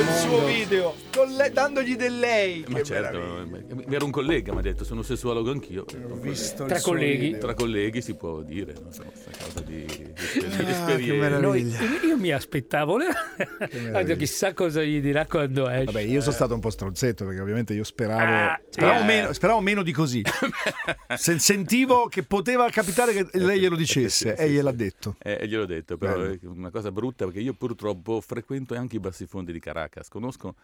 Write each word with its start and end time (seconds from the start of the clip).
il 0.00 0.08
suo 0.16 0.44
video 0.46 0.94
con 1.14 1.28
lei- 1.34 1.52
dandogli 1.52 1.96
del 1.96 2.18
lei. 2.18 2.64
Ma 2.68 2.78
Che 2.78 2.84
certo, 2.84 3.46
mi 3.86 3.94
era 3.94 4.04
un 4.04 4.10
collega, 4.10 4.52
mi 4.52 4.58
ha 4.60 4.62
detto 4.62 4.84
sono 4.84 5.02
sessuologo 5.02 5.50
anch'io. 5.50 5.84
Ho 6.08 6.14
visto 6.16 6.64
Tra 6.66 6.80
colleghi. 6.80 7.36
Tra 7.38 7.54
colleghi 7.54 8.00
si 8.00 8.14
può 8.14 8.40
dire, 8.42 8.74
non 8.80 8.92
so, 8.92 9.02
questa 9.04 9.30
cosa 9.44 9.60
di, 9.60 9.84
di, 9.84 9.94
di 9.96 10.04
Ah, 10.04 10.56
che 10.64 10.70
esperienza. 10.70 11.14
meraviglia. 11.38 11.78
Noi- 11.80 12.06
io 12.06 12.16
mi 12.16 12.30
aspettavo, 12.32 12.96
meraviglia. 12.96 14.14
chissà 14.16 14.52
cosa 14.54 14.82
gli 14.82 15.00
dirà 15.00 15.26
quando 15.26 15.68
esce. 15.68 15.84
Vabbè, 15.84 16.00
io 16.00 16.20
sono 16.20 16.34
stato 16.34 16.54
un 16.54 16.60
po' 16.60 16.70
stronzetto 16.70 17.24
perché 17.24 17.40
ovviamente 17.40 17.74
io 17.74 17.84
speravo, 17.84 18.32
Ah, 18.52 18.60
speravo, 18.70 19.00
eh. 19.00 19.04
meno, 19.04 19.32
speravo 19.32 19.60
meno 19.60 19.82
di 19.82 19.92
così. 19.92 20.22
Se- 21.16 21.38
sentivo 21.38 22.06
che 22.06 22.22
poteva 22.22 22.68
capitare 22.70 23.12
che 23.12 23.26
lei 23.38 23.58
glielo 23.60 23.76
dicesse 23.76 24.34
e 24.36 24.48
gliel'ha 24.48 24.72
detto. 24.72 25.16
Eh, 25.22 25.46
gliel'ho 25.46 25.66
detto, 25.66 25.96
però 25.96 26.12
Bello. 26.16 26.32
è 26.32 26.38
una 26.46 26.70
cosa 26.70 26.90
brutta 26.92 27.24
perché 27.24 27.40
io 27.40 27.52
purtroppo 27.54 28.20
frequento 28.20 28.74
anche 28.74 28.96
i 28.96 29.00
bassifondi 29.00 29.52
di 29.52 29.58
Caracas, 29.58 29.88
conosco... 30.08 30.54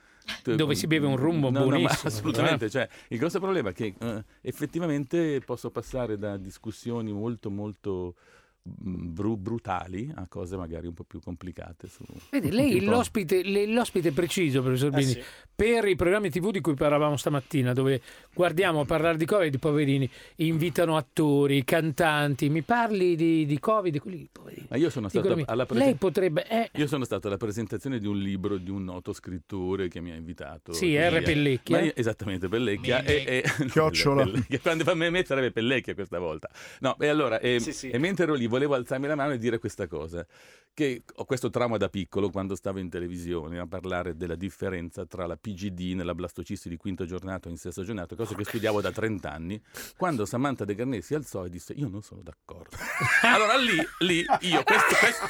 Dove 0.43 0.75
si 0.75 0.87
beve 0.87 1.07
un 1.07 1.17
rumbo 1.17 1.51
No, 1.51 1.61
no, 1.61 1.67
buonissimo, 1.67 2.09
assolutamente, 2.09 2.69
cioè, 2.69 2.89
il 3.09 3.19
grosso 3.19 3.39
problema 3.39 3.71
è 3.71 3.73
che 3.73 3.95
eh, 3.97 4.25
effettivamente 4.41 5.41
posso 5.41 5.71
passare 5.71 6.19
da 6.19 6.37
discussioni 6.37 7.13
molto 7.13 7.49
molto 7.49 8.15
bru- 8.67 9.39
brutali 9.39 10.11
a 10.15 10.27
cose 10.29 10.57
magari 10.57 10.87
un 10.87 10.95
po' 10.95 11.05
più 11.05 11.21
complicate. 11.21 11.89
Su, 11.89 12.03
Vedi, 12.31 12.51
lei 12.51 12.83
l'ospite, 12.85 13.43
l'ospite 13.67 14.13
preciso, 14.13 14.61
professor 14.63 14.91
Bini, 14.91 15.05
sì. 15.13 15.23
per 15.55 15.87
i 15.87 15.95
programmi 15.97 16.31
TV 16.31 16.51
di 16.51 16.61
cui 16.61 16.75
parlavamo 16.75 17.17
stamattina, 17.17 17.73
dove 17.73 18.01
guardiamo 18.35 18.81
a 18.81 18.85
parlare 18.85 19.17
di 19.17 19.25
Covid, 19.25 19.55
i 19.55 19.59
poverini 19.59 20.09
invitano 20.37 20.97
attori, 20.97 21.63
cantanti. 21.65 22.49
Mi 22.49 22.63
parli 22.63 23.15
di, 23.17 23.47
di 23.47 23.59
Covid, 23.59 23.99
quelli 23.99 24.29
poverini. 24.31 24.67
Ma 24.71 24.77
io 24.77 24.91
sono 24.91 25.09
stato 25.09 25.27
alla 25.29 25.35
lei 25.37 25.45
presentazione... 25.67 25.95
potrebbe. 25.97 26.49
eh, 26.49 26.71
Io 26.75 26.87
sono 26.87 27.05
stato 27.05 27.29
alla 27.29 27.37
presentazione 27.37 27.99
di 27.99 28.07
un 28.07 28.19
libro 28.19 28.57
di 28.57 28.71
un 28.71 28.85
noto 28.85 29.13
scrittore 29.13 29.89
che 29.89 30.01
mi 30.01 30.11
ha 30.11 30.15
invitato. 30.17 30.73
Sì, 30.73 30.87
così, 30.87 30.97
R. 30.97 31.17
eh. 31.17 31.23
Pellecchia. 31.23 31.81
Io- 31.81 31.93
esattamente, 31.95 32.49
Pellecchia. 32.49 33.03
E, 33.05 33.25
e- 33.27 33.67
Chiocciola. 33.71 34.25
Pellecchia. 34.25 34.59
Quando 34.61 34.85
fa 34.85 34.95
me, 34.95 35.11
me 35.11 35.25
sarebbe 35.25 35.51
Pellecchia 35.53 35.95
questa 35.95 36.19
volta. 36.19 36.49
No, 36.81 36.97
e 36.99 37.07
allora, 37.09 37.39
e, 37.39 37.61
Sì, 37.61 37.73
sì. 37.73 37.91
e 37.91 37.99
mentre 37.99 38.25
ero 38.25 38.35
lì 38.35 38.47
volevo 38.57 38.75
alzarmi 38.75 39.07
la 39.07 39.15
mano 39.15 39.33
e 39.33 39.39
dire 39.39 39.59
questa 39.59 39.87
cosa. 39.87 40.27
Che 40.77 41.05
ho 41.15 41.25
questo 41.25 41.49
trauma 41.49 41.79
da 41.79 41.89
piccolo 41.89 42.29
quando 42.29 42.55
stavo 42.55 42.79
in 42.81 42.91
televisione 42.91 43.59
a 43.59 43.67
parlare 43.67 44.15
della 44.15 44.35
differenza 44.35 45.07
tra 45.07 45.25
la 45.27 45.35
PGD 45.35 45.95
nella 45.95 46.15
blastocisti 46.15 46.69
di 46.69 46.77
quinto 46.77 47.07
giornato 47.07 47.49
e 47.49 47.53
in 47.53 47.57
sesto 47.57 47.83
giornato, 47.83 48.15
cosa 48.15 48.35
che 48.35 48.45
studiavo 48.45 48.83
da 48.83 48.93
30 48.93 49.33
anni, 49.33 49.59
quando 49.97 50.27
Samantha 50.27 50.67
De 50.67 50.75
Garnet 50.75 51.01
si 51.03 51.15
alzò 51.15 51.47
e 51.47 51.49
disse 51.49 51.73
io 51.73 51.89
non 51.89 52.03
sono 52.03 52.21
d'accordo. 52.23 52.77
Allora 53.25 53.57
lì, 53.57 53.75
lì 54.01 54.19
io, 54.41 54.63
questo, 54.65 54.95
questo, 55.01 55.27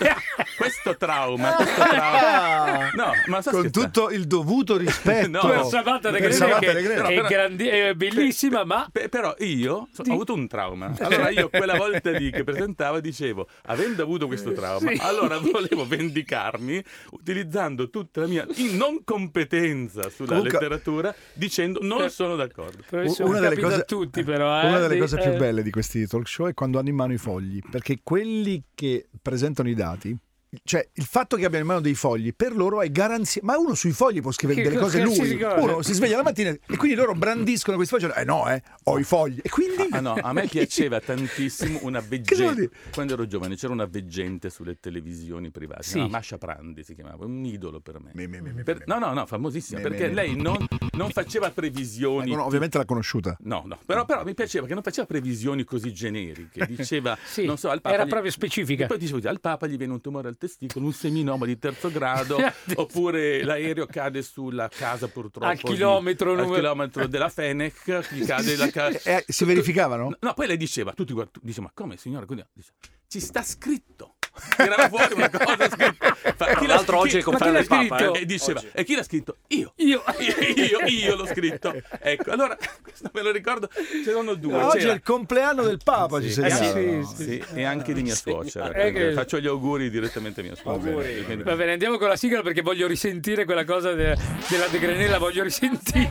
questo 0.58 0.97
trauma, 0.97 1.55
questo 1.55 1.81
trauma... 1.81 2.91
No, 2.97 3.12
ma 3.27 3.41
sto 3.41 3.50
Con 3.53 3.60
scherzando. 3.60 3.70
tutto 3.70 4.10
il 4.10 4.27
dovuto 4.27 4.77
rispetto 4.77 5.28
No, 5.28 5.47
per 5.47 5.64
Samantha 5.66 6.10
De 6.10 6.19
per 6.19 6.33
Samantha 6.33 6.72
che 6.72 6.83
Greve. 6.83 7.05
è, 7.22 7.22
grandi- 7.28 7.69
è 7.69 7.94
bellissima, 7.94 8.64
ma 8.64 8.88
Pe- 8.91 9.08
però 9.08 9.33
io 9.38 9.86
so- 9.92 10.03
ho 10.08 10.12
avuto 10.12 10.34
un 10.34 10.48
trauma. 10.48 10.92
Allora 10.98 11.31
io 11.31 11.48
quella 11.50 11.77
volta 11.77 12.10
lì 12.10 12.33
che 12.33 12.42
presentavo 12.42 12.98
dicevo, 12.98 13.47
avendo 13.66 14.03
avuto 14.03 14.27
questo 14.27 14.50
trauma, 14.53 14.91
Sì. 14.91 14.98
allora 15.03 15.34
volevo 15.40 15.86
vendicarmi 15.86 16.82
utilizzando 17.10 17.90
tutta 17.90 18.20
la 18.22 18.26
mia 18.26 18.46
non 18.72 19.02
competenza 19.04 20.08
sulla 20.10 20.28
Comunque- 20.36 20.52
letteratura 20.52 21.14
dicendo 21.34 21.78
non 21.82 22.08
sono 22.10 22.36
d'accordo. 22.36 22.82
una 23.20 23.40
delle 23.40 23.58
cose, 23.58 23.84
tutti, 23.84 24.22
però. 24.24 24.60
eh, 24.62 24.66
una 24.68 24.78
delle 24.80 24.94
di- 24.94 25.00
cose 25.00 25.18
eh, 25.20 25.28
più 25.30 25.38
belle 25.38 25.62
di 25.62 25.70
questi 25.70 26.06
talk 26.06 26.28
show 26.28 26.46
è 26.48 26.54
quando 26.54 26.78
hanno 26.78 26.88
in 26.88 26.94
mano 26.94 27.12
i 27.12 27.18
fogli, 27.18 27.60
perché 27.70 28.00
quelli 28.02 28.62
che 28.74 29.08
presentano 29.20 29.68
i 29.68 29.74
dati, 29.74 30.16
cioè 30.64 30.88
il 30.94 31.04
fatto 31.04 31.36
che 31.36 31.44
abbiano 31.44 31.64
in 31.64 31.70
mano 31.70 31.80
dei 31.80 31.94
fogli 31.94 32.32
per 32.34 32.54
loro 32.54 32.80
è 32.82 32.90
garanzia. 32.90 33.40
Ma 33.44 33.56
uno 33.58 33.74
sui 33.74 33.92
fogli 33.92 34.20
può 34.20 34.30
scrivere 34.32 34.62
Che 34.62 34.68
delle 34.68 34.80
cose 34.80 35.00
lui. 35.02 35.40
Uno 35.42 35.82
si 35.82 35.92
sveglia 35.94 36.16
la 36.16 36.22
mattina 36.22 36.50
e 36.50 36.76
quindi 36.76 36.97
loro 36.97 37.14
brandiscono 37.14 37.76
questi 37.76 37.97
fogli. 37.98 38.10
Eh 38.14 38.25
no, 38.25 38.48
eh, 38.48 38.62
ho 38.84 38.98
i 38.98 39.03
fogli. 39.04 39.38
E 39.42 39.48
quindi. 39.48 39.86
Ah 39.91 40.00
no, 40.00 40.14
a 40.14 40.32
me 40.32 40.47
piaceva 40.50 41.00
tantissimo 41.00 41.81
una 41.82 42.00
veggente. 42.00 42.70
Quando 42.92 43.14
ero 43.14 43.26
giovane 43.26 43.56
c'era 43.56 43.72
una 43.72 43.86
veggente 43.86 44.50
sulle 44.50 44.78
televisioni 44.81 45.50
private, 45.50 45.82
si 45.82 45.88
Sì. 45.88 45.94
chiamava 45.94 46.16
Masha 46.16 46.38
Prandi 46.38 46.82
si 46.84 46.94
chiamava, 46.94 47.25
un 47.25 47.44
idolo 47.44 47.81
per 47.81 48.00
me. 48.00 48.10
Mi, 48.14 48.26
mi, 48.26 48.41
mi, 48.41 48.62
Per- 48.62 48.84
no, 48.86 48.98
no, 48.98 49.12
no, 49.12 49.26
famosissima, 49.26 49.81
mi, 49.81 49.88
perché 49.88 50.08
mi. 50.08 50.14
lei 50.14 50.36
non, 50.36 50.66
non 50.92 51.10
faceva 51.10 51.50
previsioni. 51.50 52.31
Ecco, 52.31 52.36
no, 52.41 52.44
ovviamente 52.47 52.78
l'ha 52.78 52.84
conosciuta. 52.84 53.36
No, 53.41 53.62
no, 53.66 53.78
però, 53.84 54.04
però 54.04 54.25
mi 54.25 54.34
piaceva 54.34 54.66
che 54.66 54.75
non 54.75 54.82
faceva 54.82 55.06
previsioni 55.06 55.64
così 55.64 55.92
generiche. 55.92 56.66
Diceva, 56.66 57.16
Sì, 57.26 57.44
non 57.44 57.56
so, 57.58 57.69
al 57.70 57.81
Papa. 57.81 57.94
era 57.94 58.04
gli- 58.04 58.08
proprio 58.08 58.31
specifica. 58.31 58.84
E 58.84 58.86
poi 58.86 58.98
dicevo, 58.98 59.28
al 59.28 59.41
Papa 59.41 59.66
gli 59.66 59.76
viene 59.76 59.92
un 59.92 60.00
tumore 60.00 60.28
al 60.28 60.36
testicolo, 60.46 60.86
un 60.86 60.92
seminoma 60.92 61.46
di 61.46 61.58
terzo 61.58 61.90
grado, 61.90 62.36
oppure 62.76 63.42
l'aereo 63.42 63.86
cade 63.86 64.22
sulla 64.22 64.68
casa 64.68 65.08
purtroppo. 65.08 65.46
Al 65.46 65.56
di- 65.56 65.62
chilometro 65.62 66.30
al 66.30 66.36
numero- 66.38 66.54
chilometro 66.54 67.06
della 67.06 67.28
Fenech, 67.28 68.12
gli 68.14 68.24
cade 68.24 68.56
la 68.56 68.70
casa. 68.70 68.94
Eh, 69.16 69.24
si 69.28 69.44
verificavano? 69.44 70.16
No, 70.20 70.34
poi 70.34 70.46
lei 70.46 70.56
diceva, 70.56 70.92
tutti 70.92 71.12
guard- 71.12 71.38
dice, 71.42 71.60
ma 71.60 71.70
come 71.72 71.96
signora? 71.96 72.26
Quindi, 72.26 72.44
dice, 72.52 72.72
ci 73.06 73.20
sta 73.20 73.42
scritto. 73.42 74.16
Tirava 74.56 74.88
fuori 74.88 75.14
una 75.14 75.30
cosa 75.30 75.69
scritta. 75.70 76.14
Fa- 76.36 76.54
chi 76.56 76.66
l'ha 76.66 76.74
l'altro 76.74 76.98
oggi 76.98 77.19
è 77.19 77.22
chi 77.22 77.50
del 77.50 77.66
Papa. 77.66 77.98
eh. 78.12 78.20
E 78.20 78.24
diceva, 78.26 78.58
Oggi. 78.60 78.69
e 78.72 78.84
chi 78.84 78.94
l'ha 78.94 79.02
scritto? 79.02 79.36
Io. 79.48 79.72
Io. 79.76 80.02
Io, 80.56 80.78
io 80.86 81.16
l'ho 81.16 81.26
scritto. 81.26 81.74
Ecco, 82.00 82.30
allora, 82.30 82.56
questo 82.82 83.10
me 83.12 83.22
lo 83.22 83.30
ricordo, 83.30 83.69
c'erano 84.04 84.34
due. 84.34 84.54
Oggi 84.62 84.78
C'era- 84.78 84.92
è 84.92 84.94
il 84.94 85.02
compleanno 85.02 85.62
del 85.62 85.78
Papa, 85.82 86.20
ci 86.20 86.28
Sì, 86.28 86.34
segnala. 86.34 86.78
eh, 86.78 87.04
sì, 87.04 87.22
sì, 87.25 87.44
e 87.54 87.64
anche 87.64 87.92
di 87.92 88.02
mia 88.02 88.14
suocera. 88.14 88.70
Eh, 88.72 88.92
che- 88.92 89.12
Faccio 89.12 89.38
gli 89.41 89.46
auguri 89.46 89.91
direttamente 89.91 90.41
a 90.41 90.44
mia 90.44 90.54
suocera. 90.54 90.94
Quindi- 91.25 91.42
Va 91.42 91.54
bene, 91.56 91.72
andiamo 91.72 91.96
con 91.98 92.08
la 92.08 92.16
sigla 92.16 92.42
perché 92.42 92.62
voglio 92.62 92.86
risentire 92.86 93.44
quella 93.44 93.64
cosa 93.64 93.92
de- 93.92 94.16
della 94.48 94.66
De 94.69 94.78
Grenella, 94.78 95.19
voglio 95.19 95.42
risentire. 95.42 96.10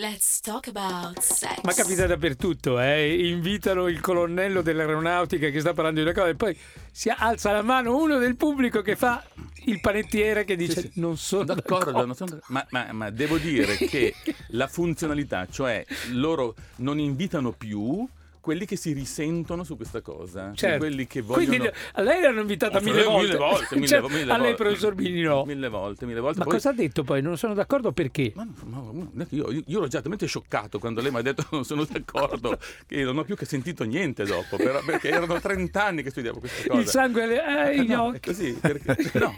Let's 0.00 0.38
talk 0.40 0.68
about 0.68 1.18
sex. 1.18 1.60
Ma 1.64 1.72
capita 1.72 2.06
dappertutto, 2.06 2.78
eh? 2.78 3.26
invitano 3.30 3.88
il 3.88 3.98
colonnello 4.00 4.62
dell'aeronautica 4.62 5.48
che 5.48 5.58
sta 5.58 5.72
parlando 5.74 5.98
di 6.00 6.06
una 6.06 6.14
cosa 6.14 6.28
e 6.28 6.36
poi 6.36 6.56
si 6.92 7.08
alza 7.08 7.50
la 7.50 7.62
mano 7.62 7.96
uno 7.96 8.18
del 8.18 8.36
pubblico 8.36 8.80
che 8.80 8.94
fa 8.94 9.24
il 9.64 9.80
panettiere 9.80 10.44
che 10.44 10.54
dice 10.54 10.82
Sì, 10.82 10.90
sì. 10.92 11.00
non 11.00 11.16
sono 11.16 11.42
D'accordo, 11.42 11.86
d'accordo. 11.86 12.06
non 12.06 12.14
sono 12.14 12.30
d'accordo. 12.30 12.52
ma, 12.52 12.66
ma- 12.70 12.92
ma 12.92 13.10
devo 13.10 13.38
dire 13.38 13.76
che 13.76 14.14
la 14.50 14.68
funzionalità, 14.68 15.48
cioè 15.50 15.84
loro 16.12 16.54
non 16.76 17.00
invitano 17.00 17.50
più 17.50 18.06
quelli 18.40 18.64
che 18.66 18.76
si 18.76 18.92
risentono 18.92 19.64
su 19.64 19.76
questa 19.76 20.00
cosa, 20.00 20.46
cioè 20.54 20.56
Certo. 20.56 20.78
quelli 20.78 21.06
che 21.06 21.20
vogliono... 21.20 21.46
Quindi 21.46 21.70
a 21.92 22.00
lei 22.02 22.20
l'hanno 22.22 22.40
invitata 22.40 22.78
Oh, 22.78 22.80
mille 22.82 23.02
volte. 23.04 23.26
mille 23.26 23.36
volte, 23.38 23.74
mille, 23.76 23.86
Cioè, 23.88 24.00
mille 24.08 24.32
a 24.32 24.38
lei, 24.38 24.54
professor 24.54 24.94
Bini, 24.94 25.20
no. 25.22 25.44
Mille 25.44 25.68
volte, 25.68 26.06
mille 26.06 26.20
volte. 26.20 26.38
Ma 26.38 26.44
Poi- 26.44 26.54
cosa 26.54 26.70
ha 26.70 26.72
detto 26.72 27.02
poi? 27.04 27.22
Non 27.22 27.36
sono 27.36 27.54
d'accordo 27.54 27.92
perché? 27.92 28.32
Ma, 28.34 28.46
ma- 28.64 29.08
è 29.24 29.26
io, 29.30 29.50
io, 29.50 29.62
io 29.66 29.78
ero 29.78 29.88
già 29.88 30.00
talmente 30.00 30.26
scioccato 30.26 30.78
quando 30.78 31.00
lei 31.00 31.10
mi 31.10 31.18
ha 31.18 31.22
detto 31.22 31.46
non 31.52 31.64
sono 31.64 31.84
d'accordo 31.84 32.58
che 32.86 33.02
non 33.02 33.18
ho 33.18 33.24
più 33.24 33.34
che 33.36 33.44
sentito 33.44 33.84
niente 33.84 34.24
dopo, 34.24 34.56
però- 34.56 34.82
perché 34.84 35.08
erano 35.08 35.40
30 35.40 35.84
anni 35.84 36.02
che 36.02 36.10
studiavo 36.10 36.38
queste 36.40 36.68
cose. 36.68 36.80
Il 36.80 36.86
sangue 36.88 37.22
alle- 37.22 37.40
ai 37.42 37.86
No, 37.86 38.04
occhi. 38.04 38.16
è 38.16 38.20
così, 38.20 38.52
perché, 38.52 38.96
no, 39.18 39.34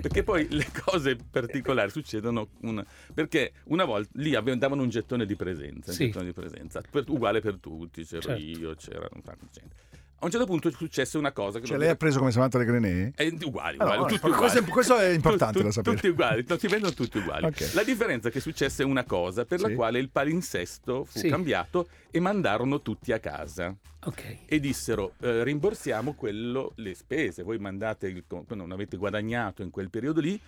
perché 0.00 0.22
poi 0.22 0.46
le 0.50 0.66
cose 0.84 1.16
particolari 1.30 1.90
succedono 1.90 2.48
una- 2.62 2.84
perché 3.12 3.52
una 3.64 3.84
volta 3.84 4.10
lì 4.14 4.30
davano 4.56 4.82
un 4.82 4.88
gettone 4.88 5.26
di 5.26 5.36
presenza, 5.36 5.90
un 5.90 5.96
Sì. 5.96 6.06
gettone 6.06 6.26
di 6.26 6.32
presenza 6.32 6.80
per- 6.88 7.04
uguale 7.08 7.40
per 7.40 7.56
tutti, 7.58 8.04
c'ero 8.04 8.21
Certo. 8.22 8.42
io, 8.42 8.74
c'era 8.76 9.08
di 9.12 9.48
gente. 9.52 9.80
A 10.22 10.26
un 10.26 10.30
certo 10.30 10.46
punto 10.46 10.70
successe 10.70 11.18
una 11.18 11.32
cosa 11.32 11.58
che 11.58 11.66
Cioè, 11.66 11.76
lei 11.78 11.88
ha 11.88 11.96
preso 11.96 12.20
come 12.20 12.30
Samantha 12.30 12.56
De 12.56 12.64
Grenet? 12.64 13.16
è 13.16 13.26
uguali, 13.42 13.76
Ah, 13.80 13.84
no, 13.84 13.90
uguali, 13.90 13.98
no, 13.98 14.06
tutti 14.06 14.20
questo 14.20 14.28
è- 14.28 14.48
uguali. 14.60 14.70
questo 14.70 14.98
è 14.98 15.08
importante 15.08 15.58
Tu- 15.58 15.64
da 15.64 15.70
sapere. 15.72 15.96
Tutti 15.96 16.08
uguali, 16.08 16.44
no, 16.46 16.56
si 16.58 16.66
vendono 16.68 16.92
tutti 16.94 17.18
uguali. 17.18 17.44
Ok. 17.46 17.70
La 17.74 17.82
differenza 17.82 18.28
è 18.28 18.30
che 18.30 18.38
successe 18.38 18.84
una 18.84 19.02
cosa 19.02 19.44
per 19.44 19.60
la 19.60 19.66
Sì. 19.66 19.74
quale 19.74 19.98
il 19.98 20.10
palinsesto 20.10 21.04
fu 21.04 21.18
Sì. 21.18 21.28
cambiato 21.28 21.88
e 22.12 22.20
mandarono 22.20 22.80
tutti 22.82 23.10
a 23.10 23.18
casa 23.18 23.74
Ok. 24.04 24.36
e 24.46 24.60
dissero 24.60 25.14
eh, 25.22 25.42
rimborsiamo 25.42 26.14
quello, 26.14 26.70
le 26.76 26.94
spese, 26.94 27.42
voi 27.42 27.58
mandate 27.58 28.06
il, 28.06 28.22
non 28.50 28.70
avete 28.70 28.96
guadagnato 28.96 29.62
in 29.62 29.70
quel 29.70 29.90
periodo 29.90 30.20
lì, 30.20 30.40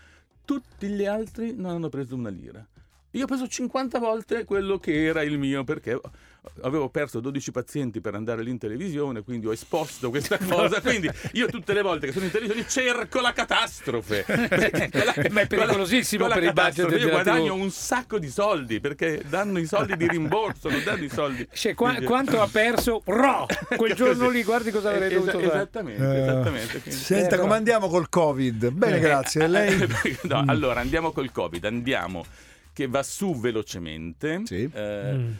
tutti 0.44 0.86
gli 0.86 1.04
altri 1.04 1.52
non 1.56 1.72
hanno 1.72 1.88
preso 1.88 2.14
una 2.14 2.28
lira. 2.30 2.64
Io 3.14 3.24
ho 3.24 3.26
preso 3.26 3.46
50 3.46 3.98
volte 3.98 4.44
quello 4.44 4.78
che 4.78 5.04
era 5.04 5.22
il 5.22 5.38
mio 5.38 5.62
perché 5.64 5.98
avevo 6.62 6.88
perso 6.90 7.20
12 7.20 7.52
pazienti 7.52 8.00
per 8.02 8.14
andare 8.14 8.42
lì 8.42 8.50
in 8.50 8.58
televisione, 8.58 9.22
quindi 9.22 9.46
ho 9.46 9.52
esposto 9.52 10.10
questa 10.10 10.36
cosa. 10.46 10.80
Quindi 10.80 11.08
io 11.32 11.46
tutte 11.46 11.72
le 11.72 11.80
volte 11.82 12.06
che 12.08 12.12
sono 12.12 12.24
in 12.24 12.30
televisione 12.32 12.68
cerco 12.68 13.20
la 13.20 13.32
catastrofe. 13.32 14.24
Quella- 14.24 15.14
Ma 15.30 15.40
è 15.42 15.46
pericolosissimo 15.46 16.26
quella 16.26 16.40
per 16.40 16.48
i 16.48 16.52
budget 16.52 17.00
Io 17.00 17.08
guadagno 17.08 17.54
TV. 17.54 17.60
un 17.62 17.70
sacco 17.70 18.18
di 18.18 18.28
soldi 18.28 18.80
perché 18.80 19.22
danno 19.28 19.58
i 19.60 19.66
soldi 19.66 19.96
di 19.96 20.08
rimborso, 20.08 20.68
non 20.68 20.82
danno 20.84 21.04
i 21.04 21.08
soldi. 21.08 21.46
Cioè, 21.54 21.74
qua- 21.74 21.90
Quindi- 21.90 22.06
quanto 22.06 22.42
ha 22.42 22.48
perso? 22.50 23.00
Ro! 23.04 23.46
Quel 23.76 23.94
giorno 23.94 24.28
lì, 24.28 24.42
guardi 24.42 24.70
cosa 24.72 24.90
avrei 24.90 25.12
Eh, 25.12 25.16
esa- 25.16 25.30
dovuto 25.30 25.38
fare. 25.38 25.54
Esattamente, 25.54 26.02
Eh, 26.02 26.20
esattamente. 26.22 26.80
quindi- 26.80 27.00
Senta, 27.00 27.38
come 27.38 27.54
andiamo 27.54 27.88
col 27.88 28.08
Covid? 28.08 28.70
Bene, 28.70 28.98
grazie. 28.98 29.46
Lei? 29.46 29.86
No, 30.22 30.42
allora 30.46 30.80
andiamo 30.80 31.12
col 31.12 31.30
Covid, 31.32 31.64
andiamo 31.64 32.24
che 32.74 32.86
va 32.88 33.02
su 33.02 33.34
velocemente. 33.40 34.42
Sì. 34.44 34.68
Eh, 34.70 35.12
Mm. 35.14 35.32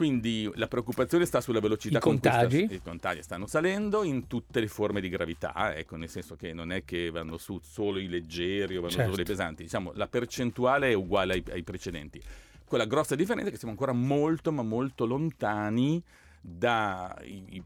Quindi 0.00 0.50
la 0.54 0.66
preoccupazione 0.66 1.26
sta 1.26 1.42
sulla 1.42 1.60
velocità 1.60 1.98
I 1.98 2.00
con 2.00 2.12
cui 2.18 2.20
sta- 2.30 2.38
contagi? 2.40 2.68
i 2.72 2.80
contagi 2.82 3.22
stanno 3.22 3.46
salendo 3.46 4.02
in 4.02 4.26
tutte 4.28 4.58
le 4.60 4.66
forme 4.66 4.98
di 5.02 5.10
gravità, 5.10 5.76
ecco, 5.76 5.96
nel 5.96 6.08
senso 6.08 6.36
che 6.36 6.54
non 6.54 6.72
è 6.72 6.86
che 6.86 7.10
vanno 7.10 7.36
su 7.36 7.60
solo 7.62 7.98
i 7.98 8.08
leggeri 8.08 8.78
o 8.78 8.80
vanno 8.80 8.94
Certo. 8.94 9.10
solo 9.10 9.20
i 9.20 9.26
pesanti, 9.26 9.62
diciamo 9.64 9.92
la 9.96 10.06
percentuale 10.08 10.88
è 10.88 10.94
uguale 10.94 11.34
ai, 11.34 11.44
ai 11.50 11.62
precedenti. 11.62 12.18
Quella 12.64 12.86
grossa 12.86 13.14
differenza 13.14 13.48
è 13.50 13.52
che 13.52 13.58
siamo 13.58 13.74
ancora 13.74 13.92
molto 13.92 14.50
ma 14.52 14.62
molto 14.62 15.04
lontani 15.04 16.02
dai 16.40 17.62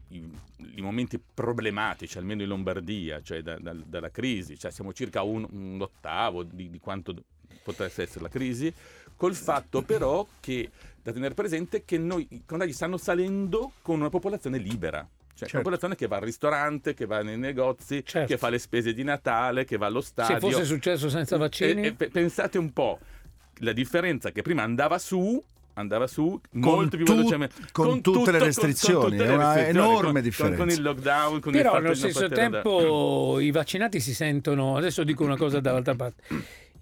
momenti 0.78 1.20
problematici, 1.32 2.18
almeno 2.18 2.42
in 2.42 2.48
Lombardia, 2.48 3.22
cioè 3.22 3.42
da- 3.42 3.58
da- 3.60 3.72
dalla 3.74 4.10
crisi, 4.10 4.58
cioè 4.58 4.72
siamo 4.72 4.92
circa 4.92 5.22
un, 5.22 5.46
un 5.50 5.80
ottavo 5.80 6.42
di, 6.42 6.68
di 6.68 6.78
quanto 6.80 7.14
potesse 7.64 8.02
essere 8.02 8.20
la 8.20 8.28
crisi, 8.28 8.72
col 9.16 9.34
fatto 9.34 9.82
però 9.82 10.24
che 10.40 10.70
da 11.02 11.12
tenere 11.12 11.34
presente 11.34 11.84
che 11.84 11.98
noi 11.98 12.26
i 12.30 12.42
contagi 12.46 12.72
stanno 12.72 12.96
salendo 12.96 13.72
con 13.82 13.98
una 14.00 14.10
popolazione 14.10 14.58
libera. 14.58 14.98
Cioè, 15.00 15.48
Certo. 15.48 15.54
una 15.56 15.62
popolazione 15.64 15.96
che 15.96 16.06
va 16.06 16.16
al 16.16 16.22
ristorante, 16.22 16.94
che 16.94 17.06
va 17.06 17.20
nei 17.22 17.36
negozi, 17.36 18.04
Certo. 18.04 18.28
che 18.28 18.38
fa 18.38 18.48
le 18.50 18.58
spese 18.60 18.92
di 18.94 19.02
Natale, 19.02 19.64
che 19.64 19.76
va 19.76 19.86
allo 19.86 20.00
Se 20.00 20.08
stadio. 20.10 20.38
fosse 20.38 20.64
successo 20.64 21.08
senza 21.08 21.36
vaccini, 21.36 21.82
E- 21.82 21.86
e 21.88 21.92
pe- 21.94 22.08
pensate 22.08 22.56
un 22.56 22.72
po', 22.72 23.00
la 23.58 23.72
differenza 23.72 24.30
che 24.30 24.42
prima 24.42 24.62
andava 24.62 24.96
su, 24.98 25.42
andava 25.74 26.06
su 26.06 26.40
molto 26.52 26.96
più 26.96 27.04
tu- 27.04 27.16
velocemente. 27.16 27.54
con 27.72 28.00
tutte 28.00 28.30
le 28.30 28.38
restrizioni, 28.38 29.16
è 29.18 29.34
una 29.34 29.54
restrizioni, 29.54 29.68
enorme 29.86 30.02
con- 30.02 30.12
con- 30.12 30.22
differenza. 30.22 30.56
Con, 30.58 30.70
il 30.70 30.82
lockdown, 30.82 31.40
con 31.40 31.52
il 31.52 31.58
però 31.58 31.72
fatto 31.72 31.84
allo 31.84 31.94
stesso 31.94 32.20
poter 32.20 32.38
andare- 32.38 32.62
tempo 32.62 33.40
i 33.40 33.50
vaccinati 33.50 33.98
si 34.00 34.14
sentono. 34.14 34.76
Adesso 34.76 35.02
dico 35.02 35.24
una 35.24 35.36
cosa 35.36 35.58
dall'altra 35.58 35.96
parte. 35.96 36.22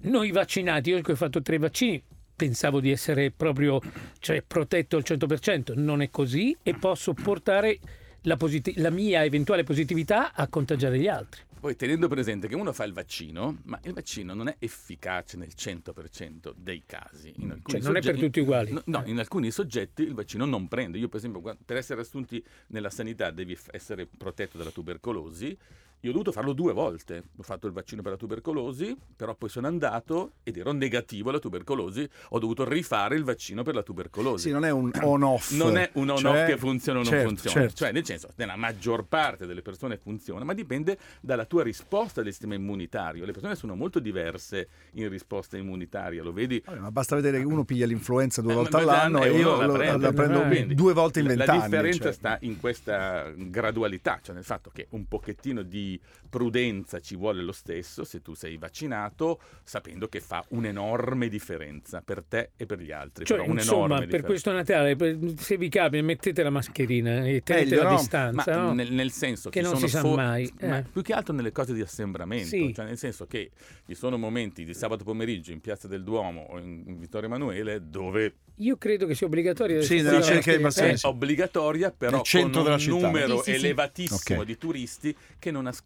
Noi 0.04 0.32
vaccinati, 0.32 0.90
io 0.90 1.00
che 1.00 1.12
ho 1.12 1.16
fatto 1.16 1.40
tre 1.43 1.58
vaccini, 1.58 2.02
pensavo 2.34 2.81
di 2.81 2.90
essere 2.90 3.31
proprio 3.31 3.81
cioè, 4.19 4.43
protetto 4.43 4.96
al 4.96 5.04
100%, 5.06 5.75
non 5.76 6.02
è 6.02 6.10
così 6.10 6.56
e 6.62 6.75
posso 6.75 7.14
portare 7.14 7.78
la, 8.22 8.37
posit- 8.37 8.76
la 8.76 8.90
mia 8.90 9.22
eventuale 9.25 9.62
positività 9.62 10.32
a 10.34 10.49
contagiare 10.49 10.99
gli 10.99 11.06
altri. 11.06 11.43
Poi 11.60 11.76
tenendo 11.76 12.08
presente 12.08 12.49
che 12.49 12.56
uno 12.56 12.72
fa 12.72 12.82
il 12.82 12.93
vaccino, 12.93 13.58
ma 13.66 13.78
il 13.84 13.93
vaccino 13.93 14.34
non 14.34 14.49
è 14.49 14.56
efficace 14.58 15.37
nel 15.37 15.52
100% 15.56 16.52
dei 16.56 16.82
casi. 16.84 17.32
In 17.37 17.52
alcuni 17.52 17.81
Cioè, 17.81 17.81
non 17.82 17.90
è 17.96 18.00
per 18.00 18.02
soggetti- 18.02 18.20
tutti 18.20 18.40
uguali. 18.40 18.72
No, 18.72 18.82
no, 18.87 19.02
in 19.06 19.19
alcuni 19.20 19.52
soggetti 19.52 20.02
il 20.02 20.14
vaccino 20.14 20.44
non 20.44 20.66
prende. 20.66 20.99
Io, 20.99 21.06
per 21.06 21.19
esempio, 21.19 21.56
per 21.64 21.76
essere 21.76 22.00
assunti 22.00 22.44
nella 22.69 22.90
sanità 22.90 23.31
devi 23.31 23.56
essere 23.70 24.06
protetto 24.06 24.58
dalla 24.58 24.70
tubercolosi. 24.70 25.56
Io 26.04 26.10
ho 26.10 26.12
dovuto 26.14 26.32
farlo 26.32 26.52
due 26.52 26.72
volte. 26.72 27.22
Ho 27.37 27.43
fatto 27.44 27.69
il 27.69 27.72
vaccino 27.72 28.02
per 28.02 28.10
la 28.10 28.16
tubercolosi, 28.19 28.96
però 29.14 29.37
poi 29.37 29.49
sono 29.49 29.69
andato 29.69 30.32
ed 30.43 30.56
ero 30.56 30.72
negativo 30.72 31.28
alla 31.31 31.38
tubercolosi. 31.38 32.08
Ho 32.31 32.40
dovuto 32.40 32.69
rifare 32.69 33.14
il 33.14 33.22
vaccino 33.22 33.62
per 33.62 33.76
la 33.76 33.84
tubercolosi. 33.84 34.49
Sì, 34.49 34.52
non 34.52 34.64
è 34.64 34.70
un 34.70 34.90
on-off. 35.02 35.52
Non 35.52 35.76
è 35.76 35.90
un 35.94 36.08
on-off 36.08 36.20
Cioè- 36.22 36.46
che 36.46 36.56
funziona 36.56 36.99
o 36.99 37.02
non 37.02 37.10
certo, 37.12 37.28
funziona, 37.28 37.60
certo. 37.60 37.76
cioè 37.76 37.93
nel 37.93 38.04
senso 38.04 38.31
nella 38.34 38.56
maggior 38.56 39.04
parte 39.06 39.46
delle 39.46 39.62
persone 39.62 39.96
funziona, 39.96 40.43
ma 40.44 40.54
dipende 40.54 40.99
dalla 41.20 41.44
tua 41.44 41.62
risposta 41.62 42.20
del 42.20 42.32
sistema 42.32 42.54
immunitario. 42.54 43.25
Le 43.25 43.31
persone 43.31 43.54
sono 43.54 43.76
molto 43.76 44.00
diverse 44.00 44.69
in 44.94 45.08
risposta 45.08 45.56
immunitaria, 45.56 46.25
lo 46.25 46.32
vedi? 46.32 46.60
Vabbè, 46.66 46.78
ma 46.81 46.90
basta 46.90 47.14
vedere 47.14 47.38
che 47.38 47.44
uno 47.44 47.64
piglia 47.64 47.87
l'influenza 47.87 48.43
due 48.43 48.50
Eh, 48.50 48.56
volte 48.56 48.76
all'anno 48.76 49.22
e 49.22 49.26
e 49.26 49.31
uno 49.31 49.38
io 49.38 49.56
la 49.56 49.66
lo- 49.66 49.72
prende. 49.75 49.99
la 50.06 50.12
prendo 50.12 50.43
Quindi, 50.43 50.75
due 50.75 50.93
volte 50.94 51.20
in 51.20 51.26
La- 51.28 51.34
vent'anni. 51.37 51.58
La 51.60 51.64
differenza 51.66 52.02
cioè. 52.02 52.12
sta 52.12 52.38
in 52.40 52.58
questa 52.58 53.31
gradualità, 53.37 54.19
cioè 54.20 54.34
nel 54.34 54.43
fatto 54.43 54.69
che 54.75 54.88
un 54.90 55.06
pochettino 55.06 55.62
di 55.62 55.90
prudenza 56.29 56.99
ci 57.00 57.15
vuole 57.17 57.43
lo 57.43 57.53
stesso 57.53 58.05
se 58.05 58.23
tu 58.23 58.35
sei 58.35 58.56
vaccinato, 58.56 59.41
sapendo 59.65 60.09
che 60.09 60.21
fa 60.21 60.44
un'enorme 60.49 61.29
differenza 61.29 62.00
per 62.00 62.23
te 62.25 62.50
e 62.56 62.67
per 62.67 62.81
gli 62.81 62.91
altri. 62.91 63.25
Cioè, 63.25 63.39
però 63.39 63.53
insomma, 63.53 63.85
un'enorme 63.85 64.06
per 64.06 64.21
differenza. 64.23 64.27
questo 64.27 64.53
Natale, 64.53 65.37
se 65.37 65.56
vi 65.56 65.69
capita, 65.69 66.03
mettete 66.03 66.43
la 66.43 66.50
mascherina 66.50 67.27
e 67.27 67.43
tenete 67.43 67.65
Meglio, 67.71 67.83
la 67.83 67.91
no? 67.91 67.97
distanza. 67.97 68.56
Ma 68.56 68.62
no? 68.62 68.73
nel, 68.73 68.93
nel 68.93 69.11
senso 69.11 69.50
Che 69.50 69.61
non 69.61 69.75
sono 69.75 69.87
si 69.87 69.93
sa 69.93 70.00
fo- 70.00 70.15
mai, 70.15 70.53
ma 70.61 70.79
eh. 70.79 70.83
più 70.91 71.03
che 71.03 71.12
altro 71.12 71.35
nelle 71.35 71.53
cose 71.53 71.75
di 71.75 71.81
assembramento, 71.83 72.47
Sì. 72.49 72.73
cioè 72.75 72.87
nel 72.87 72.99
senso 72.99 73.27
che 73.27 73.50
ci 73.87 73.95
sono 73.95 74.17
momenti 74.17 74.65
di 74.65 74.75
sabato 74.75 75.05
pomeriggio 75.05 75.53
in 75.53 75.61
Piazza 75.61 75.88
del 75.88 76.03
Duomo 76.03 76.47
o 76.50 76.59
in, 76.59 76.99
Vittorio 76.99 77.27
Emanuele 77.29 77.81
dove 77.88 78.35
Io 78.56 78.77
credo 78.77 79.06
che 79.06 79.15
sia 79.15 79.27
obbligatorio. 79.27 79.83
Sì, 79.83 79.97
nella 80.03 80.23
cerchia 80.23 80.56
di 80.56 80.62
mascherina. 80.62 80.95
è 80.95 81.06
obbligatoria, 81.06 81.91
però 81.91 82.23
con 82.23 82.43
un 82.45 82.50
numero 82.87 83.37
Sì, 83.38 83.43
sì, 83.53 83.59
sì. 83.59 83.65
elevatissimo 83.65 84.41
Ok. 84.41 84.47
di 84.47 84.59
turisti 84.59 85.17
che 85.38 85.50
non 85.50 85.67
ascoltano 85.67 85.81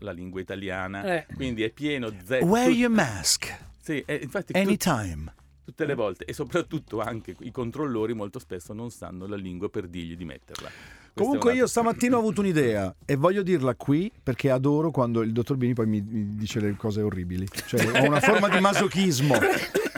la 0.00 0.12
lingua 0.12 0.40
italiana. 0.40 1.02
Eh. 1.16 1.26
Quindi 1.34 1.62
è 1.62 1.70
pieno 1.70 2.12
zeppo. 2.24 2.46
Wear 2.46 2.70
your 2.70 2.90
mask 2.92 3.54
Sì, 3.80 4.02
e 4.06 4.20
infatti 4.22 4.52
tu- 4.52 4.58
anytime. 4.58 5.32
tutte 5.64 5.84
le 5.84 5.94
volte 5.94 6.24
e 6.24 6.32
soprattutto 6.32 7.00
anche 7.00 7.34
i 7.40 7.50
controllori 7.50 8.14
molto 8.14 8.38
spesso 8.38 8.72
non 8.72 8.90
sanno 8.90 9.26
la 9.26 9.36
lingua 9.36 9.68
per 9.68 9.86
dirgli 9.88 10.16
di 10.16 10.24
metterla. 10.24 10.68
Questa 10.68 11.22
Comunque 11.32 11.50
una- 11.52 11.60
io 11.60 11.66
stamattina 11.66 12.16
ho 12.16 12.18
avuto 12.18 12.40
un'idea 12.40 12.94
e 13.04 13.16
voglio 13.16 13.42
dirla 13.42 13.74
qui 13.74 14.12
perché 14.22 14.50
adoro 14.50 14.90
quando 14.90 15.22
il 15.22 15.32
dottor 15.32 15.56
Bini 15.56 15.72
poi 15.72 15.86
mi, 15.86 16.00
mi 16.02 16.34
dice 16.36 16.60
le 16.60 16.74
cose 16.76 17.00
orribili. 17.00 17.46
Cioè 17.66 18.00
ho 18.02 18.04
una 18.06 18.20
forma 18.20 18.48
di 18.48 18.60
masochismo. 18.60 19.34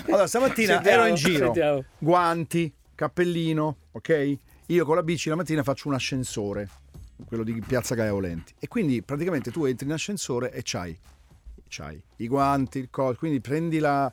Allora 0.06 0.26
stamattina 0.28 0.74
Sentiamo, 0.74 1.02
ero 1.02 1.08
in 1.10 1.14
giro, 1.16 1.44
sentiamo. 1.46 1.84
guanti, 1.98 2.72
cappellino, 2.94 3.76
ok? 3.92 4.36
Io 4.66 4.84
con 4.84 4.94
la 4.96 5.02
bici 5.02 5.28
la 5.28 5.34
mattina 5.34 5.62
faccio 5.62 5.88
un 5.88 5.94
ascensore, 5.94 6.68
quello 7.26 7.42
di 7.42 7.52
Piazza 7.66 7.94
Gaia 7.94 8.12
Volenti. 8.12 8.54
E 8.58 8.68
quindi 8.68 9.02
praticamente 9.02 9.50
tu 9.50 9.64
entri 9.64 9.86
in 9.86 9.92
ascensore 9.92 10.52
e 10.52 10.60
c'hai, 10.64 10.96
c'hai 11.68 12.00
i 12.16 12.28
guanti, 12.28 12.78
il 12.78 12.88
collo, 12.90 13.14
quindi 13.16 13.40
prendi 13.40 13.78
la... 13.78 14.12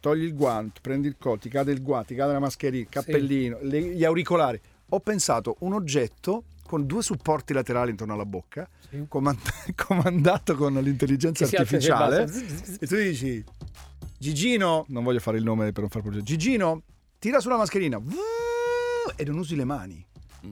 Togli 0.00 0.22
il 0.22 0.34
guanto, 0.34 0.80
prendi 0.80 1.08
il 1.08 1.16
collo, 1.18 1.36
ti 1.36 1.50
cade 1.50 1.70
il 1.70 1.82
guanto, 1.82 2.06
ti 2.08 2.14
cade 2.14 2.32
la 2.32 2.38
mascherina, 2.38 2.84
il 2.84 2.88
cappellino, 2.88 3.58
le- 3.60 3.94
gli 3.94 4.02
auricolari. 4.02 4.58
Ho 4.90 5.00
pensato 5.00 5.56
un 5.60 5.74
oggetto 5.74 6.44
con 6.66 6.86
due 6.86 7.02
supporti 7.02 7.52
laterali 7.52 7.90
intorno 7.90 8.14
alla 8.14 8.24
bocca, 8.24 8.66
Sì. 8.88 9.04
comand- 9.08 9.38
comandato 9.76 10.54
con 10.56 10.72
l'intelligenza 10.72 11.44
Che 11.46 11.56
artificiale. 11.56 12.22
E 12.80 12.86
tu 12.86 12.96
dici, 12.96 13.44
Gigino, 14.16 14.86
non 14.88 15.04
voglio 15.04 15.20
fare 15.20 15.36
il 15.36 15.44
nome 15.44 15.70
per 15.72 15.80
non 15.82 15.90
far 15.90 16.00
problemi. 16.00 16.24
Gigino, 16.24 16.80
tira 17.18 17.40
sulla 17.40 17.58
mascherina 17.58 17.98
Vuh, 17.98 18.16
e 19.16 19.24
non 19.24 19.36
usi 19.36 19.54
le 19.54 19.64
mani. 19.64 20.02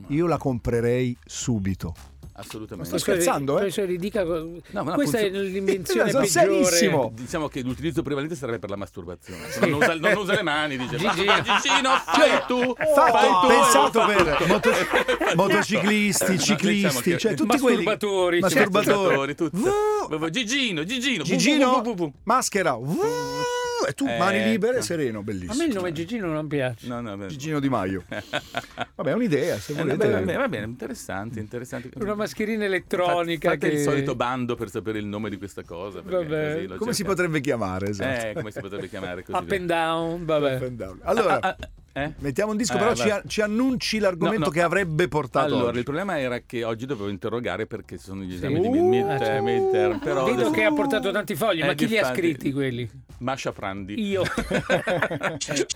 Io 0.09 0.27
la 0.27 0.37
comprerei 0.39 1.17
subito. 1.25 1.94
Assolutamente. 2.35 2.89
Sto 2.89 2.99
scherzando, 2.99 3.59
eh? 3.61 3.97
Dica 3.99 4.25
No, 4.25 4.49
ma 4.71 4.83
no, 4.83 4.93
questa 4.94 5.19
funziona- 5.19 5.39
è 5.39 5.49
l'invenzione 5.50 6.11
Sono 6.11 6.23
peggiore. 6.25 6.65
serissimo. 6.65 7.12
Diciamo 7.15 7.49
che 7.49 7.61
l'utilizzo 7.61 8.00
prevalente 8.03 8.35
sarebbe 8.35 8.59
per 8.59 8.71
la 8.71 8.77
masturbazione. 8.77 9.50
Se 9.50 9.61
Non, 9.61 9.75
usa, 9.75 9.94
non 9.97 10.17
usa 10.17 10.33
le 10.35 10.43
mani, 10.43 10.79
dice. 10.79 10.97
Gigi. 10.97 11.25
"Ma 11.25 11.43
Gigino, 11.43 11.91
fai 12.06 12.43
tu, 12.49 12.75
Fatto, 12.75 13.13
fai 13.19 13.31
tu. 13.43 13.46
pensato 13.49 14.06
per 14.06 14.46
moto- 14.49 14.70
motociclisti, 15.37 16.32
No, 16.32 16.39
ciclisti, 16.39 17.03
diciamo 17.03 17.19
cioè 17.19 17.34
tutti 17.34 17.58
quelli 17.58 17.84
Masturbatori, 17.84 18.41
masturbatori. 18.41 19.34
tutto. 19.34 19.58
Vuh, 20.08 20.29
Gigino, 20.31 20.84
Gigino, 20.84 21.22
Gigino, 21.25 21.82
maschera, 22.25 22.72
vuh, 22.75 22.99
e 23.86 23.93
tu 23.93 24.05
mani 24.06 24.39
Ecco. 24.39 24.48
libere, 24.51 24.82
sereno, 24.82 25.19
A 25.20 25.22
bellissimo. 25.22 25.55
me 25.55 25.65
il 25.65 25.74
nome 25.74 25.93
Gigino 25.93 26.27
non 26.29 26.46
piace. 26.48 26.86
No, 26.89 27.01
no. 27.01 27.27
Gigino 27.27 27.60
Di 27.60 27.69
Maio. 27.69 28.05
Vabbè, 28.08 29.10
è 29.10 29.15
un'idea, 29.15 29.56
se 29.58 29.72
Eh, 29.72 29.77
volete. 29.77 30.08
va 30.08 30.19
bene, 30.20 30.36
va 30.36 30.48
bene, 30.48 30.65
interessante, 30.67 31.41
interessante. 31.41 31.91
Una 32.01 32.15
mascherina 32.15 32.65
elettronica 32.65 33.51
Fate 33.51 33.69
che... 33.69 33.74
il 33.77 33.81
solito 33.81 34.15
bando 34.15 34.55
per 34.55 34.69
sapere 34.70 34.98
il 34.98 35.06
nome 35.06 35.31
di 35.31 35.36
questa 35.39 35.62
cosa. 35.65 36.01
Vabbè. 36.03 36.67
Come 36.77 36.93
si 36.93 37.05
potrebbe 37.05 37.41
chiamare? 37.41 37.89
Esatto. 37.91 38.27
Eh, 38.29 38.32
come 38.34 38.51
si 38.51 38.60
potrebbe 38.60 38.89
chiamare 38.89 39.22
così? 39.24 39.39
Up 39.43 39.51
and 39.51 39.67
down, 39.67 40.24
vabbè. 40.24 40.55
Up 40.56 40.62
and 40.62 40.77
down. 40.77 40.98
Allora, 41.03 41.41
Ah, 41.41 41.56
ah, 41.58 41.69
eh? 41.93 42.13
mettiamo 42.19 42.51
un 42.53 42.56
disco, 42.56 42.75
Eh, 42.77 42.79
però 42.79 42.94
ci, 42.94 43.11
ci 43.27 43.41
annunci 43.41 43.99
l'argomento 43.99 44.39
No, 44.41 44.44
no. 44.46 44.51
che 44.53 44.63
avrebbe 44.63 45.08
portato 45.08 45.46
Allora, 45.55 45.69
oggi. 45.70 45.79
il 45.79 45.84
problema 45.84 46.19
era 46.19 46.41
che 46.46 46.65
oggi 46.65 46.87
dovevo 46.87 47.08
interrogare 47.08 47.67
perché 47.67 47.99
ci 47.99 48.05
sono 48.05 48.22
gli 48.22 48.34
esami 48.34 48.55
Sì. 48.55 48.61
di 48.61 48.67
Uh, 48.67 48.70
mid, 48.89 49.05
ah, 49.05 49.13
mid, 49.13 49.19
certo. 49.25 49.43
midterm, 49.43 49.99
però 49.99 50.25
Vedo 50.25 50.34
adesso- 50.37 50.51
che 50.53 50.65
ha 50.65 50.72
portato 50.72 51.11
tanti 51.11 51.34
fogli, 51.34 51.61
Eh, 51.63 51.67
ma 51.67 51.75
chi 51.75 51.87
li 51.87 51.99
ha 51.99 52.13
scritti 52.13 52.53
quelli? 52.53 52.89
Masha 53.19 53.53
Frandi. 53.53 54.01
Io. 54.03 54.22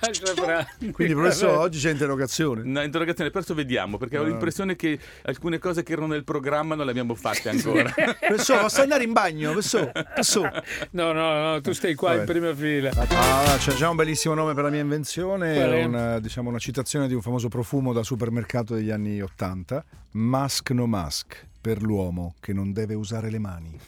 Lascia 0.01 0.35
fra- 0.35 0.67
Quindi, 0.93 1.15
professore, 1.15 1.57
oggi 1.57 1.79
c'è 1.79 1.91
interrogazione. 1.91 2.63
No, 2.65 2.83
interrogazione, 2.83 3.31
perso 3.31 3.55
vediamo, 3.55 3.99
perché 3.99 4.19
ho 4.19 4.23
No. 4.23 4.29
l'impressione 4.29 4.75
che 4.77 4.99
alcune 5.23 5.59
cose 5.59 5.83
che 5.83 5.93
erano 5.93 6.09
nel 6.09 6.25
programma 6.25 6.75
non 6.75 6.85
le 6.85 6.91
abbiamo 6.91 7.15
fatte 7.15 7.49
ancora. 7.49 7.93
Professore, 8.27 8.61
posso 8.61 8.83
andare 8.83 9.05
in 9.05 9.13
bagno? 9.13 9.53
Professore, 9.53 9.93
professore. 9.93 10.65
No, 10.91 11.13
no, 11.13 11.51
no, 11.53 11.61
tu 11.61 11.73
stai 11.73 11.95
qua 11.95 12.13
in 12.13 12.19
Vabbè. 12.25 12.31
prima 12.33 12.55
fila. 12.55 12.91
Ah, 13.11 13.57
c'è 13.59 13.73
già 13.75 13.89
un 13.91 13.97
bellissimo 13.97 14.35
nome 14.35 14.55
per 14.55 14.65
la 14.65 14.71
mia 14.71 14.81
invenzione, 14.81 15.55
è? 15.55 15.59
Una, 16.07 16.19
diciamo, 16.21 16.49
una 16.49 16.59
citazione 16.59 17.09
di 17.09 17.15
un 17.15 17.23
famoso 17.23 17.49
profumo 17.49 17.93
da 17.93 18.03
supermercato 18.03 18.75
degli 18.75 18.91
anni 18.91 19.21
80, 19.21 19.85
Mask 20.13 20.71
no 20.71 20.87
mask, 20.87 21.47
per 21.61 21.83
l'uomo 21.83 22.35
che 22.41 22.53
non 22.53 22.73
deve 22.73 22.95
usare 22.95 23.29
le 23.31 23.39
mani. 23.39 23.79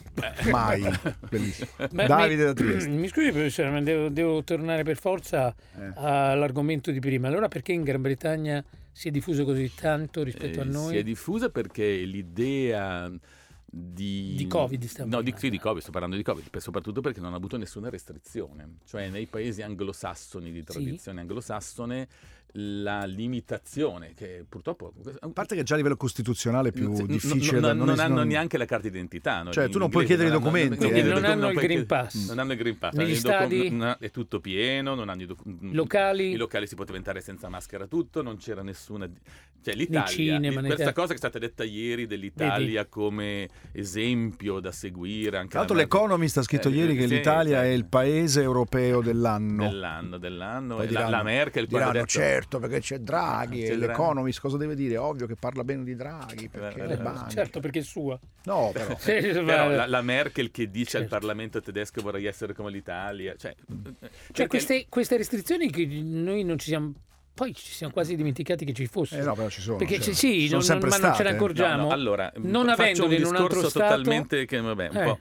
Mai. 0.51 0.83
Bellissimo. 1.31 1.69
Ma- 1.93 2.07
Davide 2.07 2.37
mi, 2.37 2.45
da 2.45 2.53
Trieste. 2.53 2.89
Mi 2.91 3.09
scusi, 3.09 3.31
professore, 3.31 3.71
ma 3.71 3.81
devo, 3.81 4.09
devo 4.09 4.43
tornare 4.45 4.83
per 4.83 4.97
forza 4.99 5.55
Eh. 5.77 5.93
all'argomento 5.95 6.91
di 6.91 6.99
prima. 7.01 7.29
Allora, 7.29 7.49
perché 7.49 7.73
in 7.73 7.83
Gran 7.85 8.03
Bretagna 8.03 8.63
si 8.93 9.09
è 9.09 9.11
diffuso 9.11 9.45
così 9.45 9.73
tanto 9.75 10.23
rispetto 10.25 10.61
a 10.61 10.65
Eh, 10.65 10.67
noi? 10.67 10.93
Si 10.93 10.97
è 10.99 11.03
diffusa 11.05 11.49
perché 11.51 11.85
l'idea 12.03 13.11
di... 13.71 14.35
Di 14.37 14.47
Covid 14.47 14.85
stiamo 14.85 15.17
No, 15.17 15.23
di, 15.23 15.35
sì, 15.37 15.51
di 15.51 15.59
Covid, 15.59 15.83
sto 15.83 15.91
parlando 15.91 16.17
di 16.17 16.23
Covid, 16.23 16.57
soprattutto 16.57 17.01
perché 17.01 17.21
non 17.21 17.35
ha 17.35 17.37
avuto 17.37 17.57
nessuna 17.57 17.91
restrizione. 17.91 18.79
Cioè 18.85 19.11
nei 19.11 19.27
paesi 19.27 19.63
anglosassoni, 19.63 20.51
di 20.51 20.63
tradizione 20.65 21.21
anglosassone, 21.21 22.09
la 22.53 23.05
limitazione 23.05 24.15
che 24.15 24.45
purtroppo... 24.49 24.93
A 25.21 25.29
parte 25.29 25.55
che 25.55 25.63
già 25.63 25.75
a 25.75 25.77
livello 25.77 25.97
costituzionale 25.97 26.71
è 26.71 26.73
più 26.73 26.95
Sì, 26.95 27.07
difficile 27.07 27.61
no- 27.61 27.67
da 27.69 27.73
non, 27.75 27.87
non, 27.87 27.99
hanno 28.01 28.15
non- 28.17 28.27
neanche 28.29 28.57
la 28.59 28.65
carta 28.65 28.89
d'identità. 28.89 29.43
no? 29.43 29.53
Cioè, 29.53 29.67
In 29.67 29.71
tu 29.71 29.79
non 29.79 29.91
puoi 29.91 30.03
inglese 30.05 30.23
chiedere 30.23 30.29
i 30.29 30.31
hanno- 30.31 30.51
documenti, 30.51 30.85
non 30.85 30.97
eh. 30.97 31.01
hanno- 31.01 31.13
Non 31.21 31.25
hanno 31.25 31.41
non 31.41 31.49
il 31.51 31.55
puoi 31.55 31.67
Green 31.67 31.87
Pass. 31.87 32.27
Non 32.29 32.39
hanno 32.39 32.53
il 32.53 32.59
Green 32.59 32.79
Pass. 32.79 32.93
Negli 32.95 33.19
docu- 33.19 33.19
stadi- 33.19 33.85
è 34.01 34.11
tutto 34.11 34.41
pieno, 34.41 34.95
non 34.95 35.09
hanno 35.09 35.23
i 35.23 35.27
docu- 35.27 35.47
Locali? 35.73 36.31
I 36.33 36.37
locali 36.37 36.67
si 36.67 36.75
poteva 36.75 36.97
entrare 36.97 37.21
senza 37.21 37.49
maschera 37.49 37.87
tutto, 37.87 38.23
non 38.23 38.37
c'era 38.39 38.63
nessuna... 38.63 39.09
Cioè 39.61 39.75
l'Italia, 39.75 40.07
cinema, 40.07 40.63
questa 40.63 40.93
cosa 40.93 41.09
che 41.09 41.15
è 41.15 41.17
stata 41.17 41.39
detta 41.41 41.65
ieri 41.65 42.07
dell'Italia 42.07 42.87
come 42.87 43.49
esempio 43.73 44.61
da 44.61 44.71
seguire 44.71 45.37
anche 45.37 45.49
Tra 45.51 45.59
l'altro 45.59 45.75
la- 45.77 45.83
l'Economist 45.83 46.39
ha 46.39 46.43
scritto 46.43 46.69
Eh, 46.69 46.73
ieri 46.73 46.95
che 46.95 47.09
sì, 47.09 47.15
l'Italia 47.17 47.61
sì. 47.63 47.67
è 47.67 47.71
il 47.71 47.85
paese 47.87 48.41
europeo 48.41 49.01
dell'anno. 49.03 49.69
dell'anno, 49.69 50.17
dell'anno. 50.17 50.77
La, 50.89 51.23
Merkel 51.25 51.67
diranno, 51.67 51.93
detto... 51.93 52.07
certo 52.39 52.59
perché 52.61 52.81
c'è 52.81 52.99
Draghi 52.99 53.63
C'è 53.63 53.73
e 53.73 53.77
Draghi. 53.77 53.87
l'Economist 53.87 54.41
cosa 54.41 54.57
deve 54.57 54.75
dire? 54.77 54.97
Ovvio 54.97 55.27
che 55.27 55.35
parla 55.35 55.65
bene 55.65 55.83
di 55.83 55.97
Draghi 55.97 56.49
perché 56.49 56.83
Eh, 56.83 56.87
le 56.87 56.95
eh, 56.95 56.97
banche. 56.99 57.31
Certo, 57.31 57.59
perché 57.61 57.81
è 57.81 57.83
sua. 57.83 58.19
No, 58.45 58.71
però. 58.73 58.97
Però 59.05 59.69
la, 59.69 59.87
la 59.87 60.03
Merkel 60.03 60.51
che 60.53 60.71
dice 60.71 60.97
al 60.99 61.03
Certo. 61.03 61.17
Parlamento 61.19 61.61
tedesco 61.61 62.01
vorrei 62.01 62.27
essere 62.27 62.55
come 62.55 62.71
l'Italia, 62.71 63.35
cioè, 63.37 63.55
Cioè, 63.57 63.67
perché- 64.27 64.47
queste, 64.47 64.87
queste 64.89 65.17
restrizioni 65.17 65.71
che 65.71 65.85
noi 65.87 66.45
non 66.45 66.59
ci 66.59 66.69
siamo. 66.69 66.93
Poi 67.35 67.55
ci 67.55 67.71
siamo 67.73 67.93
quasi 67.93 68.17
dimenticati 68.17 68.65
che 68.65 68.73
ci 68.73 68.87
fossero. 68.87 69.23
Eh 69.23 69.25
no, 69.25 69.35
però 69.35 69.49
ci 69.49 69.61
sono. 69.61 69.77
Perché 69.77 69.97
cioè, 70.01 70.05
ci- 70.05 70.15
sì, 70.15 70.41
sono 70.47 70.57
non- 70.59 70.63
sempre 70.63 70.89
ma 70.91 70.97
non 70.99 71.15
ce 71.15 71.23
ne 71.25 71.29
accorgiamo. 71.31 71.77
No, 71.83 71.89
no, 71.89 71.91
allora, 71.95 72.33
Non 72.37 72.69
avendoli 72.69 73.15
un 73.17 73.21
in 73.23 73.27
un 73.27 73.37
altro 73.37 73.69
stato- 73.69 73.79
totalmente 73.79 74.45
che 74.45 74.61
vabbè, 74.61 74.89
un 74.91 74.97
Eh. 74.97 75.05
po' 75.05 75.19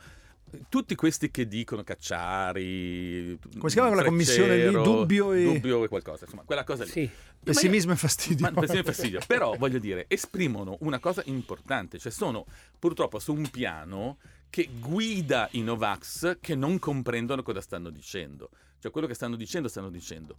tutti 0.69 0.95
questi 0.95 1.29
che 1.29 1.47
dicono 1.47 1.83
Cacciari 1.83 3.37
Come 3.57 3.69
si 3.69 3.75
chiama 3.75 3.89
quella 3.89 4.05
commissione 4.05 4.67
lì? 4.67 4.71
Dubbio 4.71 5.33
e- 5.33 5.43
Dubbio 5.43 5.83
e 5.83 5.87
qualcosa, 5.87 6.25
insomma, 6.25 6.43
quella 6.43 6.63
cosa 6.63 6.83
lì. 6.83 6.89
Sì. 6.89 7.09
Pessimismo 7.43 7.93
e 7.93 7.95
fastidio. 7.95 8.45
Ma 8.45 8.51
pessimismo 8.51 8.79
e 8.79 8.83
fastidio. 8.83 9.19
Però 9.25 9.55
voglio 9.55 9.79
dire, 9.79 10.05
esprimono 10.07 10.77
una 10.81 10.99
cosa 10.99 11.21
importante, 11.25 11.97
cioè 11.97 12.11
sono 12.11 12.45
purtroppo 12.77 13.19
su 13.19 13.33
un 13.33 13.49
piano 13.49 14.17
che 14.49 14.69
guida 14.79 15.47
i 15.51 15.61
Novax 15.61 16.37
che 16.39 16.55
non 16.55 16.79
comprendono 16.79 17.43
cosa 17.43 17.61
stanno 17.61 17.89
dicendo. 17.89 18.49
Cioè 18.79 18.91
quello 18.91 19.07
che 19.07 19.13
stanno 19.13 19.35
dicendo, 19.35 19.67
stanno 19.67 19.89
dicendo. 19.89 20.35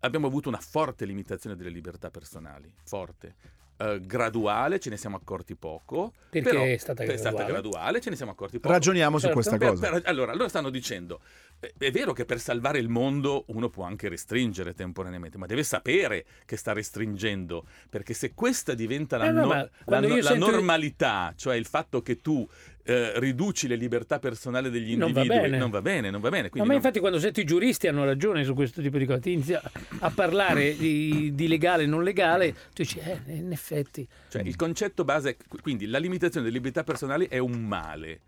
Abbiamo 0.00 0.26
avuto 0.26 0.48
una 0.48 0.60
forte 0.60 1.06
limitazione 1.06 1.56
delle 1.56 1.70
libertà 1.70 2.10
personali, 2.10 2.72
forte. 2.84 3.34
Eh, 3.76 4.00
graduale, 4.02 4.78
ce 4.78 4.88
ne 4.88 4.96
siamo 4.96 5.16
accorti 5.16 5.56
poco. 5.56 6.12
Perché 6.30 6.48
però 6.48 6.62
è 6.62 6.76
stata 6.76 7.02
graduale. 7.04 7.44
graduale, 7.46 8.00
ce 8.00 8.10
ne 8.10 8.16
siamo 8.16 8.30
accorti 8.30 8.60
poco. 8.60 8.72
Ragioniamo 8.72 9.16
su 9.18 9.26
Certo. 9.26 9.34
questa 9.34 9.56
Per- 9.58 9.68
cosa. 9.70 9.90
per- 9.90 10.02
allora, 10.04 10.32
loro 10.32 10.48
stanno 10.48 10.70
dicendo, 10.70 11.20
eh, 11.58 11.74
è 11.76 11.90
vero 11.90 12.12
che 12.12 12.24
per 12.24 12.38
salvare 12.38 12.78
il 12.78 12.88
mondo 12.88 13.44
uno 13.48 13.68
può 13.70 13.82
anche 13.84 14.08
restringere 14.08 14.74
temporaneamente, 14.74 15.38
ma 15.38 15.46
deve 15.46 15.64
sapere 15.64 16.24
che 16.46 16.56
sta 16.56 16.72
restringendo, 16.72 17.66
perché 17.90 18.14
se 18.14 18.32
questa 18.32 18.74
diventa 18.74 19.16
la, 19.16 19.26
Eh 19.26 19.32
no, 19.32 19.40
no- 19.40 19.48
la 19.48 19.68
la 19.86 20.22
sento- 20.22 20.50
normalità, 20.50 21.32
cioè 21.36 21.56
il 21.56 21.66
fatto 21.66 22.00
che 22.00 22.20
tu 22.20 22.48
eh, 22.86 23.18
riduci 23.18 23.66
le 23.66 23.76
libertà 23.76 24.18
personali 24.18 24.70
degli 24.70 24.96
Non 24.96 25.12
va 25.12 25.20
individui, 25.22 25.48
bene. 25.48 25.58
non 25.58 25.70
va 25.70 25.80
bene, 25.82 26.10
non 26.10 26.20
va 26.20 26.28
bene. 26.28 26.50
No, 26.52 26.60
ma 26.60 26.66
non- 26.66 26.74
infatti 26.76 27.00
quando 27.00 27.18
sento 27.18 27.40
i 27.40 27.44
giuristi 27.44 27.88
hanno 27.88 28.04
ragione 28.04 28.44
su 28.44 28.54
questo 28.54 28.82
tipo 28.82 28.98
di 28.98 29.06
cose, 29.06 29.20
ti 29.20 29.32
inizi 29.32 29.54
a, 29.54 29.62
a 30.00 30.10
parlare 30.10 30.76
di, 30.76 31.34
di 31.34 31.48
legale 31.48 31.84
e 31.84 31.86
non 31.86 32.02
legale, 32.02 32.52
tu 32.52 32.82
dici, 32.82 32.98
eh, 32.98 33.20
in 33.34 33.50
effetti. 33.52 34.06
Cioè, 34.28 34.42
il 34.42 34.56
concetto 34.56 35.04
base 35.04 35.30
è 35.30 35.36
quindi 35.62 35.86
la 35.86 35.98
limitazione 35.98 36.44
delle 36.44 36.58
libertà 36.58 36.84
personali 36.84 37.26
è 37.26 37.38
un 37.38 37.52
male, 37.64 38.20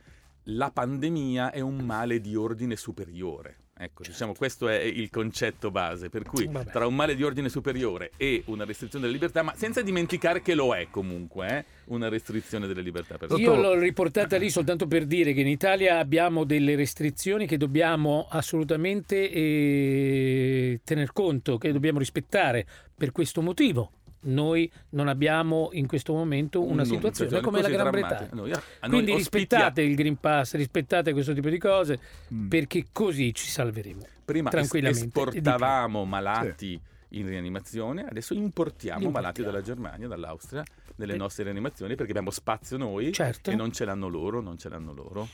la 0.44 0.70
pandemia 0.70 1.50
è 1.50 1.60
un 1.60 1.76
male 1.78 2.20
di 2.20 2.34
ordine 2.34 2.76
superiore. 2.76 3.56
Ecco, 3.78 4.04
diciamo, 4.04 4.32
questo 4.32 4.68
è 4.68 4.80
il 4.80 5.10
concetto 5.10 5.70
base, 5.70 6.08
per 6.08 6.22
cui 6.22 6.46
Vabbè. 6.46 6.70
tra 6.70 6.86
un 6.86 6.94
male 6.94 7.14
di 7.14 7.22
ordine 7.22 7.50
superiore 7.50 8.10
e 8.16 8.42
una 8.46 8.64
restrizione 8.64 9.04
delle 9.04 9.18
libertà, 9.18 9.42
ma 9.42 9.54
senza 9.54 9.82
dimenticare 9.82 10.40
che 10.40 10.54
lo 10.54 10.74
è 10.74 10.86
comunque, 10.90 11.48
eh, 11.58 11.64
una 11.86 12.08
restrizione 12.08 12.66
delle 12.66 12.80
libertà 12.80 13.18
personali. 13.18 13.44
Io 13.44 13.54
l'ho 13.54 13.78
riportata 13.78 14.38
lì 14.38 14.48
soltanto 14.48 14.86
per 14.86 15.04
dire 15.04 15.34
che 15.34 15.42
in 15.42 15.48
Italia 15.48 15.98
abbiamo 15.98 16.44
delle 16.44 16.74
restrizioni 16.74 17.46
che 17.46 17.58
dobbiamo 17.58 18.26
assolutamente 18.30 19.30
eh, 19.30 20.80
tener 20.82 21.12
conto, 21.12 21.58
che 21.58 21.70
dobbiamo 21.70 21.98
rispettare 21.98 22.66
per 22.94 23.12
questo 23.12 23.42
motivo. 23.42 23.90
Noi 24.26 24.70
non 24.90 25.08
abbiamo 25.08 25.68
in 25.72 25.86
questo 25.86 26.12
momento 26.12 26.62
una 26.62 26.82
Un- 26.82 26.88
situazione 26.88 27.30
cioè, 27.30 27.40
come 27.40 27.62
la 27.62 27.68
Gran. 27.68 27.90
Bretagna. 27.90 28.28
Noi- 28.32 28.52
a 28.52 28.60
noi 28.82 28.90
Quindi 28.90 29.14
rispettate 29.14 29.82
il 29.82 29.94
Green 29.94 30.16
Pass, 30.18 30.54
rispettate 30.54 31.12
questo 31.12 31.32
tipo 31.32 31.48
di 31.48 31.58
cose, 31.58 31.98
Mm. 32.32 32.48
perché 32.48 32.86
così 32.92 33.32
ci 33.34 33.48
salveremo. 33.48 34.06
Prima 34.24 34.50
esportavamo 34.52 36.04
malati 36.04 36.80
in 37.10 37.26
rianimazione, 37.28 38.04
adesso 38.08 38.34
importiamo 38.34 38.98
Li 38.98 39.06
malati 39.06 39.40
importiamo. 39.40 39.50
dalla 39.50 39.62
Germania, 39.62 40.08
dall'Austria, 40.08 40.64
nelle 40.96 41.14
Eh. 41.14 41.16
nostre 41.16 41.44
rianimazioni 41.44 41.94
perché 41.94 42.10
abbiamo 42.10 42.30
spazio 42.30 42.76
noi 42.76 43.12
Certo. 43.12 43.50
e 43.50 43.54
non 43.54 43.72
ce 43.72 43.84
l'hanno 43.84 44.08
loro, 44.08 44.40
non 44.40 44.58
ce 44.58 44.68
l'hanno 44.68 44.92
loro. 44.92 45.28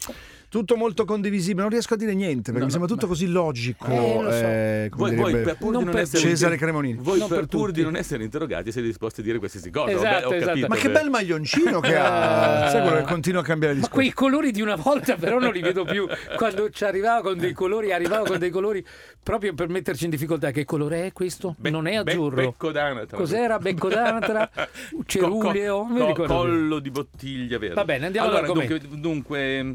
Tutto 0.48 0.76
molto 0.76 1.04
condivisibile, 1.04 1.62
non 1.62 1.70
riesco 1.70 1.94
a 1.94 1.96
dire 1.96 2.14
niente 2.14 2.52
perché 2.52 2.58
No, 2.60 2.64
mi 2.66 2.70
sembra 2.70 2.88
no, 2.88 2.94
tutto 2.94 3.06
ma- 3.06 3.12
così 3.12 3.26
logico. 3.28 3.86
Eh, 3.86 3.96
so. 3.96 4.28
eh, 4.30 4.90
Voi, 4.94 5.14
per 5.42 5.56
pur 5.56 5.68
di 5.70 5.74
Non 5.76 5.84
non 5.84 5.92
per 5.92 6.00
essere 6.02 6.22
Cesare 6.22 6.56
Cremonini. 6.56 6.98
voi 7.00 7.18
Non 7.18 7.28
per, 7.28 7.38
per 7.38 7.46
pur 7.48 7.70
di 7.70 7.82
non 7.82 7.96
essere 7.96 8.22
interrogati 8.24 8.70
siete 8.72 8.86
disposti 8.86 9.20
a 9.20 9.22
dire 9.22 9.38
qualsiasi 9.38 9.70
cosa. 9.70 9.90
Esatto, 9.92 10.26
Ho, 10.26 10.30
ho 10.30 10.34
esatto. 10.34 10.46
capito 10.46 10.66
Ma 10.68 10.76
che 10.76 10.90
bel 10.90 11.10
maglioncino 11.10 11.80
che 11.80 11.96
ha! 11.96 12.68
Sai 12.68 12.82
quello 12.82 12.96
che 12.98 13.02
continua 13.10 13.40
a 13.40 13.44
cambiare 13.44 13.74
Ma 13.74 13.80
discorso. 13.80 14.00
quei 14.00 14.12
colori 14.12 14.50
di 14.50 14.60
una 14.60 14.76
volta 14.76 15.16
però 15.16 15.38
non 15.38 15.52
li 15.52 15.60
vedo 15.60 15.84
più. 15.84 16.06
Quando 16.36 16.68
ci 16.70 16.84
arrivava 16.84 17.22
con 17.22 17.38
dei 17.38 17.52
colori, 17.52 17.92
arrivava 17.92 18.26
con 18.26 18.38
dei 18.38 18.50
colori 18.50 18.84
proprio 19.22 19.54
per 19.54 19.68
metterci 19.68 20.04
in 20.04 20.10
difficoltà. 20.10 20.50
Che 20.50 20.64
colore 20.64 21.06
è 21.06 21.12
questo? 21.12 21.54
Be- 21.58 21.70
non 21.70 21.86
è 21.86 22.02
be- 22.02 22.10
azzurro. 22.12 22.36
becco 22.36 22.70
d'anatra. 22.72 23.16
Cos'era? 23.16 23.58
Becco 23.58 23.88
d'anatra? 23.88 24.50
Ceruleo? 25.06 25.51
Non 25.60 25.92
mi 26.08 26.14
Co- 26.14 26.24
collo 26.24 26.78
di 26.78 26.90
bottiglia 26.90 27.58
verde. 27.58 27.74
Va 27.74 27.84
bene, 27.84 28.06
andiamo 28.06 28.28
allora, 28.28 28.46
dunque, 28.46 28.80
dunque 29.00 29.74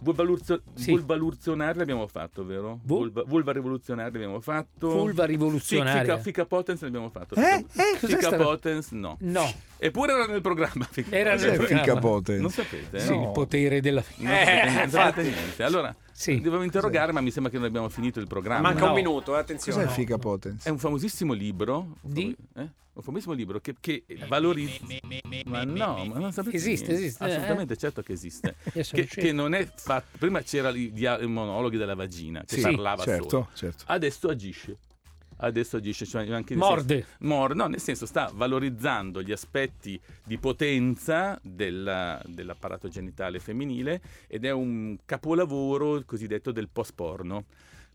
vulvaluzio- 0.00 0.60
Sì. 0.74 0.90
vulvaluzionari 0.90 1.78
l'abbiamo 1.78 2.06
fatto, 2.06 2.44
vero? 2.44 2.80
Vu- 2.84 2.98
Vulva, 2.98 3.22
vulva 3.26 3.52
rivoluzionari 3.52 4.12
l'abbiamo 4.12 4.40
fatto. 4.40 4.88
Vulva 4.90 5.24
rivoluzionaria. 5.24 6.02
Fica, 6.02 6.18
fica 6.18 6.44
potens 6.46 6.82
l'abbiamo 6.82 7.08
fatto. 7.10 7.34
Eh? 7.36 7.64
Fica, 7.68 7.82
Eh? 7.82 7.96
Fica 7.96 8.36
potens 8.36 8.90
no. 8.90 9.16
No, 9.20 9.50
Eppure 9.78 10.12
era 10.12 10.26
nel 10.26 10.40
programma. 10.40 10.88
Era 11.10 11.34
nel 11.34 11.56
programma. 11.56 12.22
Non 12.38 12.50
sapete? 12.50 12.98
sì, 13.00 13.10
no? 13.14 13.22
il 13.24 13.30
potere 13.32 13.80
della 13.80 14.02
Non 14.16 14.28
sapete, 14.34 14.62
Eh, 14.62 14.74
non 14.74 14.90
sapete 14.90 15.22
niente. 15.22 15.62
Allora, 15.62 15.94
Sì. 16.12 16.40
devo 16.40 16.62
interrogare, 16.62 17.12
ma 17.12 17.20
mi 17.20 17.30
sembra 17.30 17.50
che 17.50 17.58
non 17.58 17.66
abbiamo 17.66 17.88
finito 17.88 18.20
il 18.20 18.26
programma. 18.26 18.68
Manca 18.68 18.84
No. 18.84 18.88
un 18.90 18.94
minuto, 18.94 19.34
eh, 19.36 19.40
attenzione. 19.40 19.84
Cos'è 19.84 19.94
Fica 19.94 20.16
Potens? 20.18 20.64
È 20.64 20.70
un 20.70 20.78
famosissimo 20.78 21.32
libro. 21.32 21.96
Di? 22.00 22.34
eh? 22.56 22.68
Un 22.94 23.02
famosissimo 23.02 23.34
libro 23.34 23.58
che, 23.58 23.74
che 23.80 24.04
valorizza. 24.28 24.84
Ma 25.46 25.64
no, 25.64 26.04
ma 26.06 26.18
non 26.20 26.32
sapete. 26.32 26.56
Esiste, 26.56 26.86
niente. 26.86 27.04
esiste, 27.06 27.24
eh? 27.24 27.30
Assolutamente, 27.32 27.76
certo 27.76 28.02
che 28.02 28.12
esiste. 28.12 28.54
Che, 28.72 29.06
che 29.06 29.32
non 29.32 29.52
è 29.54 29.68
fatto. 29.74 30.16
Prima 30.18 30.40
dia- 30.92 31.18
i 31.20 31.26
monologhi 31.26 31.76
della 31.76 31.96
vagina 31.96 32.44
che 32.46 32.54
Sì, 32.56 32.60
parlava 32.60 33.02
certo, 33.02 33.28
solo. 33.28 33.48
certo. 33.54 33.82
Adesso 33.88 34.28
agisce. 34.28 34.76
Adesso 35.36 35.76
agisce. 35.76 36.06
Cioè 36.06 36.30
anche 36.30 36.54
Morde. 36.56 36.94
senso- 37.02 37.16
mor- 37.20 37.54
no, 37.54 37.66
nel 37.66 37.80
senso 37.80 38.06
sta 38.06 38.30
valorizzando 38.32 39.22
gli 39.22 39.32
aspetti 39.32 40.00
di 40.24 40.38
potenza 40.38 41.38
della- 41.42 42.20
dell'apparato 42.26 42.88
genitale 42.88 43.38
femminile 43.38 44.00
ed 44.26 44.44
è 44.44 44.50
un 44.50 44.96
capolavoro 45.04 46.02
cosiddetto 46.04 46.52
del 46.52 46.68
post-porno. 46.68 47.44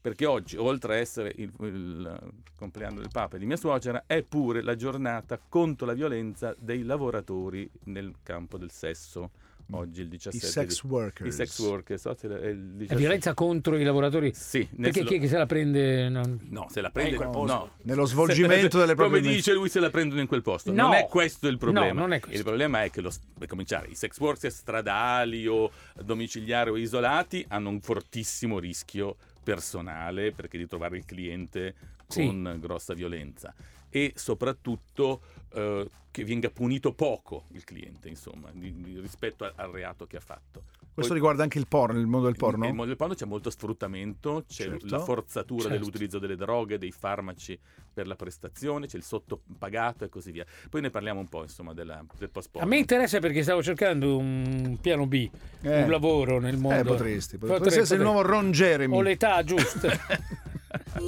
Perché 0.01 0.25
oggi, 0.25 0.55
oltre 0.55 0.93
a 0.93 0.97
essere 0.97 1.33
il, 1.35 1.51
il 1.59 2.31
compleanno 2.55 2.99
del 3.01 3.09
Papa 3.11 3.35
e 3.35 3.39
di 3.39 3.45
mia 3.45 3.57
suocera, 3.57 4.03
è 4.07 4.23
pure 4.23 4.61
la 4.61 4.75
giornata 4.77 5.37
contro 5.49 5.85
la 5.85 5.91
violenza 5.93 6.55
dei 6.57 6.83
lavoratori 6.83 7.69
nel 7.85 8.13
campo 8.23 8.57
del 8.57 8.71
sesso. 8.71 9.31
Oggi 9.71 10.01
il 10.01 10.07
17 10.07 10.45
I 10.45 10.49
sex 10.49 10.81
di- 10.81 10.87
workers. 10.87 11.29
I 11.29 11.37
sex 11.37 11.59
workers. 11.59 12.01
so 12.01 12.15
se 12.17 12.27
è 12.27 12.47
il 12.47 12.57
La 12.57 12.71
17. 12.71 12.95
violenza 12.95 13.33
contro 13.35 13.77
i 13.77 13.83
lavoratori. 13.83 14.31
Sì, 14.33 14.67
Perché 14.75 15.03
chi 15.03 15.15
è 15.15 15.19
che 15.19 15.27
se 15.27 15.37
la 15.37 15.45
prende? 15.45 16.09
non- 16.09 16.39
No, 16.49 16.67
se 16.71 16.81
la 16.81 16.89
prende 16.89 17.11
in 17.11 17.17
quel 17.17 17.29
posto. 17.29 17.53
no. 17.55 17.71
Nello 17.83 18.05
svolgimento 18.05 18.77
delle 18.79 18.95
proprie 18.95 19.21
Come 19.21 19.31
dice 19.33 19.53
lui, 19.53 19.69
se 19.69 19.79
la 19.79 19.91
prendono 19.91 20.21
in 20.21 20.27
quel 20.27 20.41
posto. 20.41 20.71
No. 20.71 20.83
Non 20.87 20.93
è 20.93 21.05
questo 21.05 21.47
il 21.47 21.57
problema. 21.59 21.93
No, 21.93 21.99
non 21.99 22.13
è 22.13 22.19
questo. 22.19 22.37
Il 22.39 22.43
problema 22.45 22.83
è 22.83 22.89
che, 22.89 23.01
lo, 23.01 23.11
per 23.37 23.47
cominciare, 23.47 23.89
i 23.89 23.95
sex 23.95 24.17
workers 24.19 24.55
stradali 24.55 25.45
o 25.45 25.69
domiciliari 26.01 26.71
o 26.71 26.75
isolati 26.77 27.45
hanno 27.49 27.69
un 27.69 27.79
fortissimo 27.79 28.57
rischio 28.57 29.17
personale 29.43 30.31
perché 30.31 30.57
di 30.57 30.65
trovare 30.67 30.97
il 30.97 31.05
cliente 31.05 31.75
Sì. 32.07 32.25
con 32.25 32.57
grossa 32.59 32.95
violenza 32.95 33.53
e 33.91 34.13
soprattutto 34.15 35.21
eh, 35.53 35.87
che 36.11 36.25
venga 36.25 36.49
punito 36.49 36.93
poco 36.93 37.43
il 37.51 37.63
cliente, 37.63 38.09
insomma, 38.09 38.49
di- 38.51 38.73
di- 38.81 38.99
rispetto 38.99 39.45
a- 39.45 39.53
al 39.55 39.69
reato 39.71 40.05
che 40.07 40.17
ha 40.17 40.21
fatto. 40.21 40.63
Questo 40.91 41.13
Poi- 41.13 41.21
riguarda 41.23 41.43
anche 41.43 41.59
il 41.59 41.67
porno, 41.67 41.97
il 41.99 42.07
mondo 42.07 42.25
del 42.25 42.35
porno? 42.35 42.57
Nel 42.65 42.69
mondo 42.73 42.87
del 42.87 42.95
porno 42.97 43.13
c'è 43.13 43.25
molto 43.25 43.49
sfruttamento, 43.49 44.43
c'è 44.47 44.63
Certo. 44.65 44.85
la 44.89 44.99
forzatura 44.99 45.61
Certo. 45.61 45.77
dell'utilizzo 45.77 46.19
delle 46.19 46.35
droghe, 46.35 46.77
dei 46.77 46.91
farmaci 46.91 47.57
per 47.93 48.05
la 48.07 48.15
prestazione, 48.15 48.87
c'è 48.87 48.97
il 48.97 49.03
sottopagato 49.03 50.03
e 50.03 50.09
così 50.09 50.31
via. 50.31 50.45
Poi 50.69 50.81
ne 50.81 50.89
parliamo 50.89 51.19
un 51.21 51.27
po' 51.29 51.43
insomma 51.43 51.73
della, 51.73 52.03
del 52.17 52.29
post 52.31 52.49
A 52.57 52.65
me 52.65 52.77
interessa 52.79 53.19
perché 53.19 53.43
stavo 53.43 53.61
cercando 53.63 54.17
un 54.17 54.77
piano 54.81 55.05
B, 55.05 55.29
Eh. 55.61 55.83
un 55.83 55.89
lavoro 55.89 56.39
nel 56.39 56.57
mondo. 56.57 56.79
Eh, 56.79 56.83
potresti. 56.83 57.37
Potrei- 57.37 57.57
Potresti 57.59 57.79
essere 57.81 58.01
il 58.01 58.05
potrei. 58.07 58.23
nuovo 58.25 58.41
Ron 58.41 58.51
Jeremy. 58.51 58.95
Ho 58.95 59.01
l'età 59.01 59.43
giusta. 59.43 59.87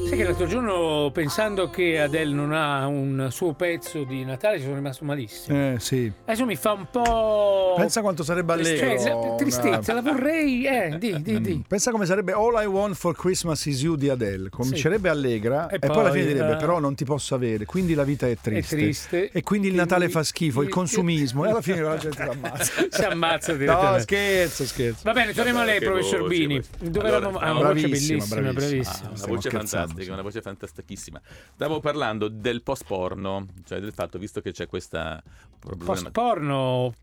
Sai 0.08 0.18
che 0.18 0.24
l'altro 0.24 0.46
giorno, 0.48 1.10
pensando 1.14 1.70
che 1.70 2.00
Adele 2.00 2.34
non 2.34 2.54
ha 2.54 2.88
un 2.88 3.28
suo 3.32 3.54
pezzo 3.54 4.04
di 4.04 4.24
Natale, 4.24 4.58
ci 4.58 4.64
sono 4.64 4.76
rimasto 4.76 5.04
malissimo. 5.06 5.74
Eh, 5.74 5.76
sì. 5.80 6.12
Adesso 6.26 6.46
mi 6.46 6.56
fa 6.56 6.72
un 6.72 6.88
po'. 6.90 7.74
Pensa 7.78 8.02
quanto 8.02 8.24
sarebbe 8.24 8.54
allegro. 8.54 8.98
Cioè, 9.00 9.10
la- 9.14 9.36
tristezza, 9.36 9.94
la 9.94 10.02
vorrei. 10.02 10.66
Eh, 10.66 10.98
di, 10.98 11.22
di, 11.22 11.42
di. 11.42 11.64
Pensa 11.68 11.92
come 11.92 12.06
sarebbe 12.06 12.32
All 12.32 12.62
I 12.62 12.66
Want 12.66 12.96
for 12.96 13.16
Christmas 13.16 13.66
is 13.66 13.82
You 13.82 13.96
di 13.96 14.10
Adele. 14.10 14.50
Comincerebbe 14.50 15.10
allegra 15.10 15.68
E 15.68 15.76
e, 15.76 15.80
poi, 15.80 15.90
alla 15.98 16.10
poi, 16.10 16.20
fine 16.20 16.34
direbbe: 16.34 16.54
eh, 16.54 16.58
Però 16.58 16.80
non 16.80 16.96
ti 16.96 17.04
posso 17.06 17.36
avere. 17.36 17.66
Quindi 17.66 17.94
la 17.94 18.04
vita 18.04 18.28
è 18.28 18.38
triste. 18.40 18.76
triste. 18.76 19.30
E 19.32 19.44
quindi 19.44 19.68
il 19.68 19.74
Quindi- 19.74 19.78
Natale 19.78 20.10
fa 20.10 20.24
schifo, 20.24 20.62
il 20.62 20.70
consumismo. 20.70 21.46
E 21.46 21.50
alla 21.50 21.62
fine 21.62 21.82
la 21.82 21.98
gente 21.98 22.22
si 22.24 22.30
ammazza. 22.30 22.72
Si 22.90 23.02
ammazza 23.04 23.52
No, 23.52 23.58
direttamente. 23.58 24.02
scherzo, 24.02 24.66
scherzo. 24.66 25.00
Va 25.04 25.12
bene, 25.14 25.34
torniamo 25.34 25.60
a 25.60 25.64
lei, 25.64 25.80
professor 25.80 26.20
voce, 26.22 26.38
Bini. 26.38 26.62
Dove 26.80 27.00
Allora, 27.08 27.18
eravamo? 27.18 27.38
Ah, 27.40 27.52
no, 27.52 27.60
una 27.60 27.68
voce 27.70 27.80
bravissima, 27.88 28.18
bellissima, 28.18 28.42
bravissima. 28.42 28.70
bravissima. 28.70 29.10
Ah, 29.10 29.18
una 29.18 29.26
voce 29.36 29.50
fantastica, 29.82 30.04
sì. 30.04 30.12
una 30.12 30.22
voce 30.22 30.42
fantastichissima. 30.42 31.22
Stavo 31.54 31.80
parlando 31.80 32.28
del 32.28 32.62
post 32.64 32.86
porno, 32.86 33.46
cioè 33.66 33.80
del 33.80 33.94
fatto, 33.94 34.18
visto 34.18 34.42
che 34.42 34.52
c'è 34.52 34.68
questa 34.68 35.22
problema. 35.60 35.94
Post 35.94 36.12
porno. 36.12 36.94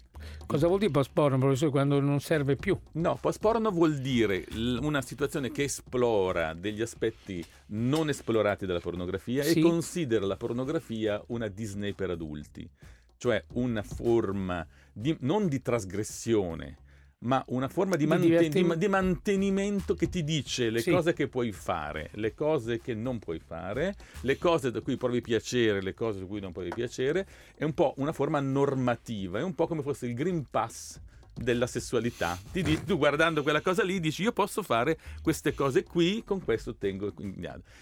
Cosa 0.46 0.66
vuol 0.66 0.80
dire 0.80 0.90
post 0.90 1.10
porno, 1.12 1.38
professore, 1.38 1.70
quando 1.70 2.00
non 2.00 2.18
serve 2.20 2.56
più? 2.56 2.76
No, 2.92 3.16
post 3.20 3.38
porno 3.38 3.70
vuol 3.70 3.98
dire 3.98 4.44
una 4.80 5.00
situazione 5.00 5.52
che 5.52 5.64
esplora 5.64 6.54
degli 6.54 6.82
aspetti 6.82 7.44
non 7.66 8.08
esplorati 8.08 8.66
dalla 8.66 8.80
pornografia 8.80 9.44
Sì. 9.44 9.60
e 9.60 9.62
considera 9.62 10.26
la 10.26 10.36
pornografia 10.36 11.22
una 11.28 11.46
Disney 11.46 11.92
per 11.92 12.10
adulti, 12.10 12.68
cioè 13.16 13.44
una 13.52 13.82
forma 13.84 14.66
di, 14.92 15.16
non 15.20 15.46
di 15.46 15.62
trasgressione, 15.62 16.78
ma 17.20 17.42
una 17.48 17.68
forma 17.68 17.96
di, 17.96 18.06
manten- 18.06 18.28
di- 18.74 18.78
di 18.78 18.88
mantenimento 18.88 19.94
che 19.94 20.08
ti 20.08 20.22
dice 20.22 20.70
le 20.70 20.80
Sì. 20.80 20.90
cose 20.92 21.14
che 21.14 21.26
puoi 21.26 21.50
fare, 21.50 22.10
le 22.14 22.32
cose 22.32 22.78
che 22.80 22.94
non 22.94 23.18
puoi 23.18 23.40
fare, 23.40 23.96
le 24.20 24.38
cose 24.38 24.70
da 24.70 24.80
cui 24.80 24.96
provi 24.96 25.20
piacere, 25.20 25.82
le 25.82 25.94
cose 25.94 26.20
da 26.20 26.26
cui 26.26 26.40
non 26.40 26.52
provi 26.52 26.68
piacere, 26.72 27.26
è 27.56 27.64
un 27.64 27.74
po' 27.74 27.94
una 27.96 28.12
forma 28.12 28.38
normativa, 28.38 29.40
è 29.40 29.42
un 29.42 29.54
po' 29.54 29.66
come 29.66 29.82
fosse 29.82 30.06
il 30.06 30.14
Green 30.14 30.46
Pass 30.48 31.00
della 31.38 31.66
sessualità. 31.66 32.38
Ti 32.52 32.62
dici, 32.62 32.84
tu 32.84 32.96
guardando 32.98 33.42
quella 33.42 33.60
cosa 33.60 33.82
lì 33.84 34.00
dici 34.00 34.22
io 34.22 34.32
posso 34.32 34.62
fare 34.62 34.98
queste 35.22 35.54
cose 35.54 35.82
qui, 35.84 36.22
con 36.24 36.42
questo 36.42 36.74
tengo. 36.76 37.12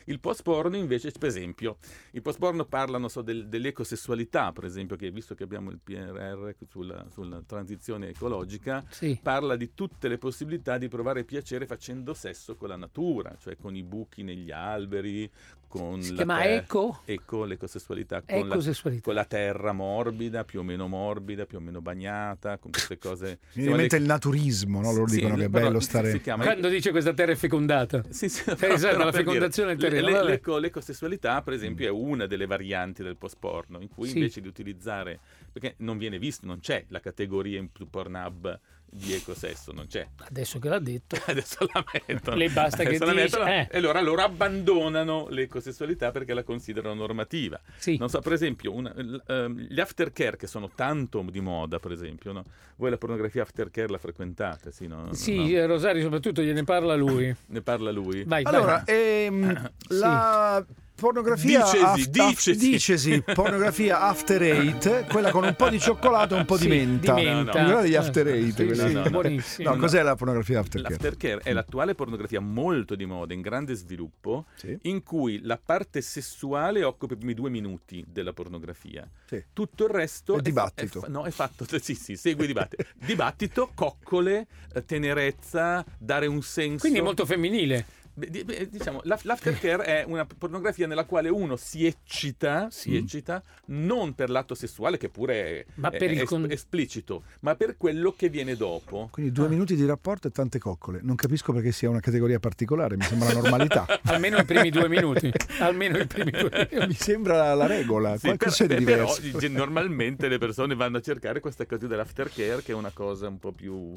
Il 0.04 0.20
post 0.20 0.42
porno 0.42 0.76
invece, 0.76 1.10
per 1.10 1.28
esempio, 1.28 1.78
il 2.12 2.22
post 2.22 2.38
porno 2.38 2.64
parla 2.64 2.98
non 2.98 3.08
so, 3.08 3.22
del- 3.22 3.48
dell'ecosessualità, 3.48 4.52
per 4.52 4.64
esempio, 4.64 4.96
che 4.96 5.10
visto 5.10 5.34
che 5.34 5.42
abbiamo 5.44 5.70
il 5.70 5.78
PRR 5.82 6.50
sulla, 6.68 7.06
sulla 7.10 7.42
transizione 7.46 8.08
ecologica, 8.08 8.84
Sì. 8.90 9.18
parla 9.22 9.56
di 9.56 9.72
tutte 9.74 10.08
le 10.08 10.18
possibilità 10.18 10.78
di 10.78 10.88
provare 10.88 11.24
piacere 11.24 11.66
facendo 11.66 12.14
sesso 12.14 12.56
con 12.56 12.68
la 12.68 12.76
natura, 12.76 13.36
cioè 13.40 13.56
con 13.56 13.74
i 13.74 13.82
buchi 13.82 14.22
negli 14.22 14.50
alberi, 14.50 15.30
con 15.68 16.02
Si 16.02 16.10
la 16.10 16.16
chiama 16.16 16.40
ter- 16.42 16.62
eco? 16.62 17.00
Ecco, 17.04 17.44
l'ecosessualità 17.44 18.22
con 18.22 18.48
la, 18.48 18.58
con 19.02 19.14
la 19.14 19.24
terra 19.24 19.72
morbida, 19.72 20.44
più 20.44 20.60
o 20.60 20.62
meno 20.62 20.86
morbida, 20.88 21.46
più 21.46 21.58
o 21.58 21.60
meno 21.60 21.80
bagnata, 21.80 22.58
con 22.58 22.70
queste 22.70 22.98
cose. 22.98 23.38
Mi 23.54 23.62
viene 23.62 23.70
in 23.70 23.76
mente 23.76 23.96
le- 23.96 24.02
il 24.02 24.08
naturismo, 24.08 24.80
no? 24.80 24.92
Loro 24.92 25.08
Sì, 25.08 25.16
dicono 25.16 25.34
che 25.36 25.44
è 25.44 25.48
però 25.50 25.66
bello 25.66 25.80
stare. 25.80 26.10
si 26.10 26.20
chiama- 26.20 26.44
Quando 26.44 26.68
dice 26.68 26.90
questa 26.90 27.12
terra 27.12 27.32
è 27.32 27.36
fecondata. 27.36 28.02
Sì, 28.08 28.28
sì, 28.28 28.42
esatto, 28.48 28.56
però 28.56 29.04
la 29.04 29.12
fecondazione 29.12 29.74
dire, 29.76 29.90
del 29.90 30.00
terreno, 30.02 30.22
le- 30.24 30.30
l'eco- 30.30 30.58
l'ecosessualità, 30.58 31.42
per 31.42 31.52
esempio, 31.54 31.86
è 31.86 31.90
una 31.90 32.26
delle 32.26 32.46
varianti 32.46 33.02
del 33.02 33.16
post 33.16 33.36
porno, 33.38 33.80
in 33.80 33.88
cui 33.88 34.08
Sì. 34.08 34.16
invece 34.18 34.40
di 34.40 34.48
utilizzare, 34.48 35.18
perché 35.52 35.74
non 35.78 35.98
viene 35.98 36.18
visto, 36.18 36.46
non 36.46 36.60
c'è 36.60 36.84
la 36.88 37.00
categoria 37.00 37.58
in 37.58 37.68
Pornhub 37.90 38.58
di 38.88 39.12
ecosesso, 39.14 39.72
non 39.72 39.86
c'è. 39.86 40.06
Adesso 40.28 40.58
che 40.58 40.68
l'ha 40.68 40.78
detto. 40.78 41.16
Adesso 41.26 41.66
la 41.72 41.84
mettono. 42.06 42.36
Le 42.36 42.48
basta 42.48 42.82
che 42.84 42.96
Adesso 42.96 43.04
la 43.04 43.22
dici, 43.22 43.36
eh. 43.38 43.68
E 43.70 43.78
allora 43.78 44.00
loro 44.00 44.22
abbandonano 44.22 45.26
l'ecosessualità 45.28 46.10
perché 46.10 46.32
la 46.34 46.42
considerano 46.42 46.94
normativa. 46.94 47.60
Sì. 47.76 47.96
Non 47.98 48.08
so, 48.08 48.20
per 48.20 48.32
esempio, 48.32 48.72
una- 48.72 48.94
ehm, 49.26 49.58
gli 49.68 49.80
aftercare 49.80 50.36
che 50.36 50.46
sono 50.46 50.70
tanto 50.74 51.22
di 51.30 51.40
moda, 51.40 51.78
per 51.78 51.92
esempio, 51.92 52.32
no? 52.32 52.44
voi 52.76 52.90
la 52.90 52.98
pornografia 52.98 53.42
aftercare 53.42 53.88
la 53.88 53.98
frequentate? 53.98 54.70
Sì, 54.72 54.86
no? 54.86 55.12
Sì, 55.14 55.36
No? 55.36 55.46
eh, 55.48 55.66
Rosario 55.66 56.02
soprattutto 56.02 56.42
gliene 56.42 56.64
parla 56.64 56.94
lui. 56.94 57.34
Ne 57.46 57.62
parla 57.62 57.90
lui? 57.90 58.24
Vai, 58.24 58.44
Allora, 58.44 58.82
vai. 58.84 58.94
ehm, 59.24 59.70
la 59.98 60.64
pornografia 60.96 61.62
Dicesi, 61.62 61.84
aft- 61.84 62.08
dicesi. 62.10 62.70
dicesi, 62.70 63.22
pornografia 63.34 64.00
after 64.00 64.42
eight, 64.42 65.06
quella 65.08 65.30
con 65.30 65.44
un 65.44 65.54
po' 65.54 65.68
di 65.68 65.78
cioccolato 65.78 66.34
e 66.34 66.38
un 66.38 66.44
po' 66.46 66.56
Sì, 66.56 66.62
di 66.62 66.68
menta. 66.70 67.14
di 67.14 67.22
menta. 67.24 67.60
Mi 67.60 67.66
ricordi 67.68 67.88
gli 67.90 67.92
Eh, 67.92 67.96
after 67.98 68.26
eight? 68.28 68.56
sì, 68.56 68.74
sì, 68.74 68.80
No, 68.80 68.88
no, 68.92 69.02
no. 69.04 69.10
buonissimo. 69.10 69.70
No, 69.70 69.76
cos'è 69.76 70.02
la 70.02 70.16
pornografia 70.16 70.58
after 70.60 70.80
care? 70.82 70.94
L'aftercare 70.94 71.40
è 71.42 71.52
l'attuale 71.52 71.94
pornografia 71.94 72.40
molto 72.40 72.94
di 72.94 73.04
moda, 73.04 73.34
in 73.34 73.42
grande 73.42 73.74
sviluppo, 73.74 74.46
Sì. 74.56 74.76
in 74.82 75.02
cui 75.02 75.40
la 75.42 75.60
parte 75.62 76.00
sessuale 76.00 76.82
occupa 76.82 77.12
i 77.12 77.16
primi 77.18 77.34
due 77.34 77.50
minuti 77.50 78.02
della 78.08 78.32
pornografia. 78.32 79.08
Sì. 79.26 79.44
Tutto 79.52 79.84
il 79.84 79.90
resto 79.90 80.32
È 80.32 80.36
fa- 80.36 80.42
dibattito. 80.42 81.00
fa- 81.00 81.08
no, 81.08 81.24
è 81.24 81.30
fatto. 81.30 81.64
Sì, 81.86 81.94
sì, 81.94 82.16
segue 82.16 82.44
i 82.44 82.46
dibattito. 82.48 82.84
dibattito, 82.96 83.70
coccole, 83.74 84.46
eh, 84.74 84.84
tenerezza, 84.84 85.84
dare 85.98 86.26
un 86.26 86.40
senso. 86.42 86.78
Quindi 86.80 86.98
è 86.98 87.02
molto 87.02 87.26
femminile. 87.26 87.84
Diciamo, 88.18 89.00
l'af- 89.04 89.24
l'aftercare 89.24 89.84
è 89.84 90.04
una 90.06 90.24
pornografia 90.24 90.86
nella 90.86 91.04
quale 91.04 91.28
uno 91.28 91.56
si 91.56 91.84
eccita, 91.84 92.68
si 92.70 92.90
Mm. 92.92 92.94
eccita 92.94 93.42
non 93.66 94.14
per 94.14 94.30
l'atto 94.30 94.54
sessuale, 94.54 94.96
che 94.96 95.10
pure 95.10 95.34
è, 95.34 95.64
Ma 95.74 95.90
è- 95.90 95.98
per 95.98 96.10
è 96.12 96.24
con- 96.24 96.50
esplicito, 96.50 97.24
ma 97.40 97.54
per 97.56 97.76
quello 97.76 98.14
che 98.16 98.30
viene 98.30 98.56
dopo. 98.56 99.08
Quindi 99.12 99.32
due 99.32 99.48
minuti 99.48 99.74
di 99.76 99.84
rapporto 99.84 100.28
e 100.28 100.30
tante 100.30 100.58
coccole. 100.58 101.00
Non 101.02 101.14
capisco 101.14 101.52
perché 101.52 101.72
sia 101.72 101.90
una 101.90 102.00
categoria 102.00 102.38
particolare, 102.38 102.96
mi 102.96 103.02
sembra 103.04 103.32
la 103.34 103.40
normalità. 103.40 103.84
Almeno 104.04 104.38
i 104.38 104.44
primi 104.46 104.70
due 104.70 104.88
minuti. 104.88 105.30
Almeno 105.60 105.98
i 105.98 106.06
primi 106.06 106.30
due 106.30 106.48
minuti. 106.70 106.86
mi 106.86 106.94
sembra 106.94 107.52
la 107.54 107.66
regola. 107.66 108.16
Sì, 108.16 108.28
Qualche 108.28 108.44
però, 108.46 108.56
c'è 108.56 108.66
di 108.66 108.74
eh, 108.74 108.82
però 108.84 109.14
diverso. 109.14 109.38
ge- 109.38 109.48
normalmente 109.48 110.28
le 110.28 110.38
persone 110.38 110.74
vanno 110.74 110.96
a 110.96 111.00
cercare 111.02 111.40
questa 111.40 111.66
cosa 111.66 111.86
dell'aftercare 111.86 112.62
che 112.62 112.72
è 112.72 112.74
una 112.74 112.90
cosa 112.94 113.28
un 113.28 113.38
po' 113.38 113.52
più 113.52 113.92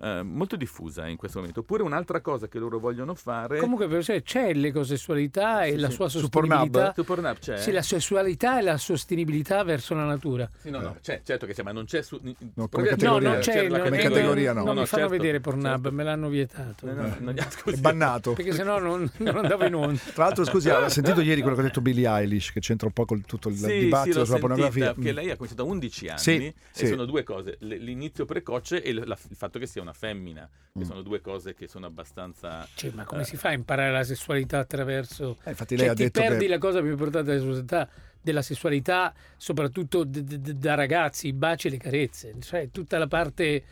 eh, 0.00 0.22
molto 0.22 0.56
diffusa 0.56 1.06
in 1.06 1.16
questo 1.16 1.38
momento. 1.38 1.60
Oppure 1.60 1.82
un'altra 1.84 2.20
cosa 2.20 2.48
che 2.48 2.58
loro 2.58 2.78
vogliono 2.78 3.14
fare 3.14 3.60
Comunque, 3.62 3.86
professore, 3.88 4.22
c'è 4.22 4.52
l'ecosessualità 4.54 5.64
e 5.64 5.76
la 5.76 5.88
sì. 5.88 5.94
sua 5.94 6.08
Su 6.08 6.28
Pornhub? 6.28 6.52
sostenibilità. 6.58 6.92
su 6.94 7.04
Pornhub 7.04 7.38
c'è. 7.38 7.56
Sì, 7.58 7.70
la 7.72 7.82
sessualità 7.82 8.58
e 8.58 8.62
la 8.62 8.76
sostenibilità 8.76 9.62
verso 9.64 9.94
la 9.94 10.04
natura. 10.04 10.48
Sì, 10.60 10.70
no, 10.70 10.80
no, 10.80 10.96
c'è, 11.00 11.20
certo 11.24 11.46
che 11.46 11.54
c'è, 11.54 11.62
ma 11.62 11.72
non 11.72 11.84
c'è 11.84 12.02
su 12.02 12.18
come 12.20 12.34
probabilmente 12.68 12.96
categoria. 12.96 13.28
No, 13.28 13.32
non 13.32 13.40
c'è, 13.40 13.68
la 13.68 13.78
no, 13.78 13.84
come 13.84 13.98
eh, 13.98 14.02
categoria 14.02 14.52
no. 14.52 14.64
Non 14.64 14.76
mi 14.76 14.86
fanno 14.86 15.02
certo, 15.02 15.08
vedere 15.22 15.40
Pornhub, 15.40 15.64
certo. 15.82 15.92
me 15.92 16.04
l'hanno 16.04 16.28
vietato. 16.28 16.86
No, 16.86 16.92
no, 16.92 17.16
no, 17.18 17.30
È 17.32 17.76
bannato. 17.76 18.32
Perché 18.32 18.52
sennò 18.52 18.78
non, 18.78 19.10
non 19.18 19.36
andavo 19.36 19.64
in 19.64 19.74
onda. 19.74 20.00
Tra 20.12 20.24
l'altro, 20.24 20.44
scusi, 20.44 20.68
ha 20.70 20.88
sentito 20.88 21.20
ieri 21.20 21.40
quello 21.40 21.54
che 21.56 21.62
ha 21.62 21.64
detto 21.64 21.80
Billie 21.80 22.08
Eilish, 22.08 22.52
che 22.52 22.60
c'entra 22.60 22.86
un 22.86 22.92
po' 22.92 23.04
con 23.04 23.22
tutto 23.24 23.48
il 23.48 23.56
Sì, 23.56 23.78
dibattito 23.80 24.20
sì, 24.20 24.26
sulla 24.26 24.38
pornografia. 24.38 24.94
Perché 24.94 25.12
Mm. 25.12 25.14
lei 25.14 25.30
ha 25.30 25.36
cominciato 25.36 25.62
a 25.62 25.66
11 25.66 26.08
anni 26.08 26.18
Sì, 26.18 26.54
e 26.84 26.86
sono 26.86 27.04
due 27.04 27.22
cose, 27.22 27.56
l'inizio 27.60 28.24
precoce 28.24 28.82
e 28.82 28.92
la- 28.92 29.16
il 29.28 29.36
fatto 29.36 29.58
che 29.58 29.66
sia 29.66 29.80
una 29.82 29.92
femmina, 29.92 30.48
Mm. 30.76 30.80
che 30.80 30.86
sono 30.86 31.02
due 31.02 31.20
cose 31.20 31.54
che 31.54 31.68
sono 31.68 31.86
abbastanza... 31.86 32.66
Cioè, 32.74 32.90
ma 32.94 33.04
come 33.04 33.24
si 33.24 33.36
fa 33.36 33.51
a 33.52 33.56
imparare 33.56 33.92
la 33.92 34.04
sessualità 34.04 34.58
attraverso... 34.58 35.38
Eh, 35.44 35.50
infatti 35.50 35.76
Cioè, 35.76 35.84
lei 35.84 35.88
ha 35.92 35.96
ti 35.96 36.02
detto 36.04 36.20
perdi 36.20 36.44
che 36.44 36.50
la 36.50 36.58
cosa 36.58 36.80
più 36.80 36.90
importante 36.90 37.32
della 37.32 37.44
società, 37.44 37.88
della 38.20 38.42
sessualità, 38.42 39.14
soprattutto 39.36 40.04
d- 40.04 40.20
d- 40.20 40.36
d- 40.36 40.52
da 40.52 40.74
ragazzi, 40.74 41.28
i 41.28 41.32
baci 41.32 41.68
e 41.68 41.70
le 41.70 41.76
carezze. 41.78 42.34
Cioè, 42.40 42.70
tutta 42.70 42.98
la 42.98 43.06
parte... 43.06 43.62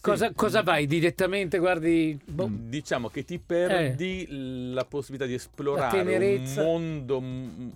Cosa, 0.00 0.32
cosa 0.34 0.62
vai 0.62 0.86
direttamente? 0.86 1.58
Guardi... 1.58 2.16
boh, 2.24 2.48
Diciamo 2.48 3.08
che 3.08 3.24
ti 3.24 3.40
perdi 3.40 4.26
la 4.72 4.84
possibilità 4.84 5.26
di 5.26 5.34
esplorare 5.34 5.98
un 6.28 6.52
mondo 6.54 7.20
mm, 7.20 7.68